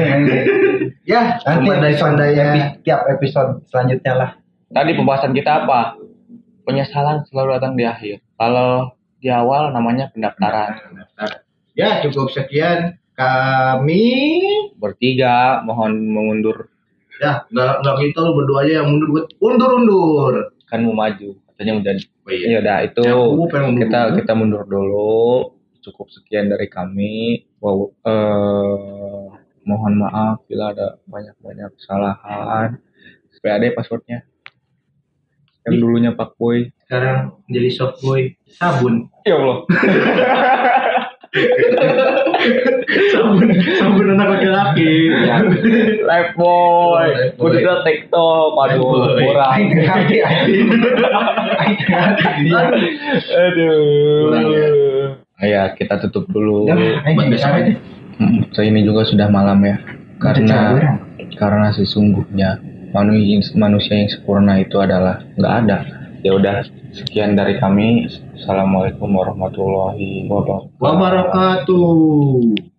Ya, 1.03 1.41
nanti 1.43 1.67
pandai-pandainya. 1.67 2.45
epi- 2.47 2.87
tiap 2.87 3.03
episode 3.09 3.65
selanjutnya 3.67 4.13
lah 4.15 4.31
Tadi 4.71 4.95
pembahasan 4.95 5.35
kita 5.35 5.65
apa? 5.65 5.99
Penyesalan 6.63 7.27
selalu 7.27 7.59
datang 7.59 7.75
di 7.75 7.83
akhir. 7.83 8.23
Kalau 8.39 8.95
di 9.19 9.27
awal 9.27 9.75
namanya 9.75 10.07
pendaftaran. 10.09 10.79
Ya, 11.75 11.99
cukup 11.99 12.31
sekian 12.31 12.95
kami. 13.13 14.07
Bertiga 14.79 15.59
mohon 15.61 16.07
mengundur 16.07 16.71
Ya, 17.19 17.45
nggak 17.51 17.85
nggak 17.85 17.95
kita 18.01 18.17
lu 18.17 18.33
berdua 18.33 18.65
aja 18.65 18.81
yang 18.81 18.87
mundur, 18.89 19.07
gue 19.13 19.23
undur-undur. 19.37 20.57
kan 20.65 20.81
mau 20.81 20.95
maju. 20.95 21.37
Katanya 21.51 21.73
udah 21.77 21.93
Oh 22.25 22.31
iya. 22.31 22.45
ya 22.47 22.57
udah 22.63 22.77
itu 22.81 23.01
Ya, 23.03 23.13
mundur 23.13 23.61
kita 23.77 23.99
kita 24.17 24.33
mundur 24.33 24.63
dulu. 24.65 25.53
Cukup 25.81 26.07
sekian 26.13 26.49
dari 26.49 26.69
kami. 26.69 27.45
Wow, 27.57 27.93
eh, 28.05 29.25
mohon 29.65 29.93
maaf 29.97 30.45
bila 30.45 30.73
ada 30.73 31.01
banyak-banyak 31.09 31.69
kesalahan. 31.77 32.77
PAD 33.41 33.73
passwordnya. 33.73 34.21
Yang 35.65 35.75
dulunya 35.81 36.13
Pak 36.13 36.37
Boy. 36.37 36.69
Sekarang 36.85 37.41
jadi 37.49 37.69
soft 37.73 38.01
boy 38.01 38.33
sabun. 38.49 39.09
Ya 39.25 39.37
Allah. 39.37 39.63
sabun 43.13 43.49
sabun 43.77 44.07
anak 44.13 44.27
laki-laki. 44.37 45.09
Live 46.01 46.31
boy. 46.37 47.09
Udah 47.37 47.81
TikTok. 47.85 48.51
Aduh, 48.65 49.17
kurang. 49.21 49.57
Ngerti 49.69 50.05
dia. 50.09 50.29
Aduh. 53.29 54.80
Ya. 55.61 55.69
Ya, 55.69 55.75
kita 55.77 55.93
tutup 56.07 56.25
dulu. 56.31 56.65
Buat 56.67 57.27
besok 57.29 57.51
so 58.53 58.61
ini 58.61 58.85
juga 58.85 59.01
sudah 59.07 59.27
malam 59.29 59.61
ya. 59.65 59.77
Karena 60.21 60.77
karena 61.37 61.73
sesungguhnya 61.73 62.61
manusia 62.93 63.57
manusia 63.57 63.97
yang 63.97 64.09
sempurna 64.11 64.61
itu 64.61 64.77
adalah 64.77 65.25
nggak 65.37 65.53
ada. 65.65 65.77
Ya 66.21 66.37
udah, 66.37 66.61
sekian 66.93 67.33
dari 67.33 67.57
kami. 67.57 68.05
Assalamualaikum 68.37 69.09
warahmatullahi 69.09 70.29
wabarakatuh. 70.29 70.77
Wabarakatuh. 70.77 72.70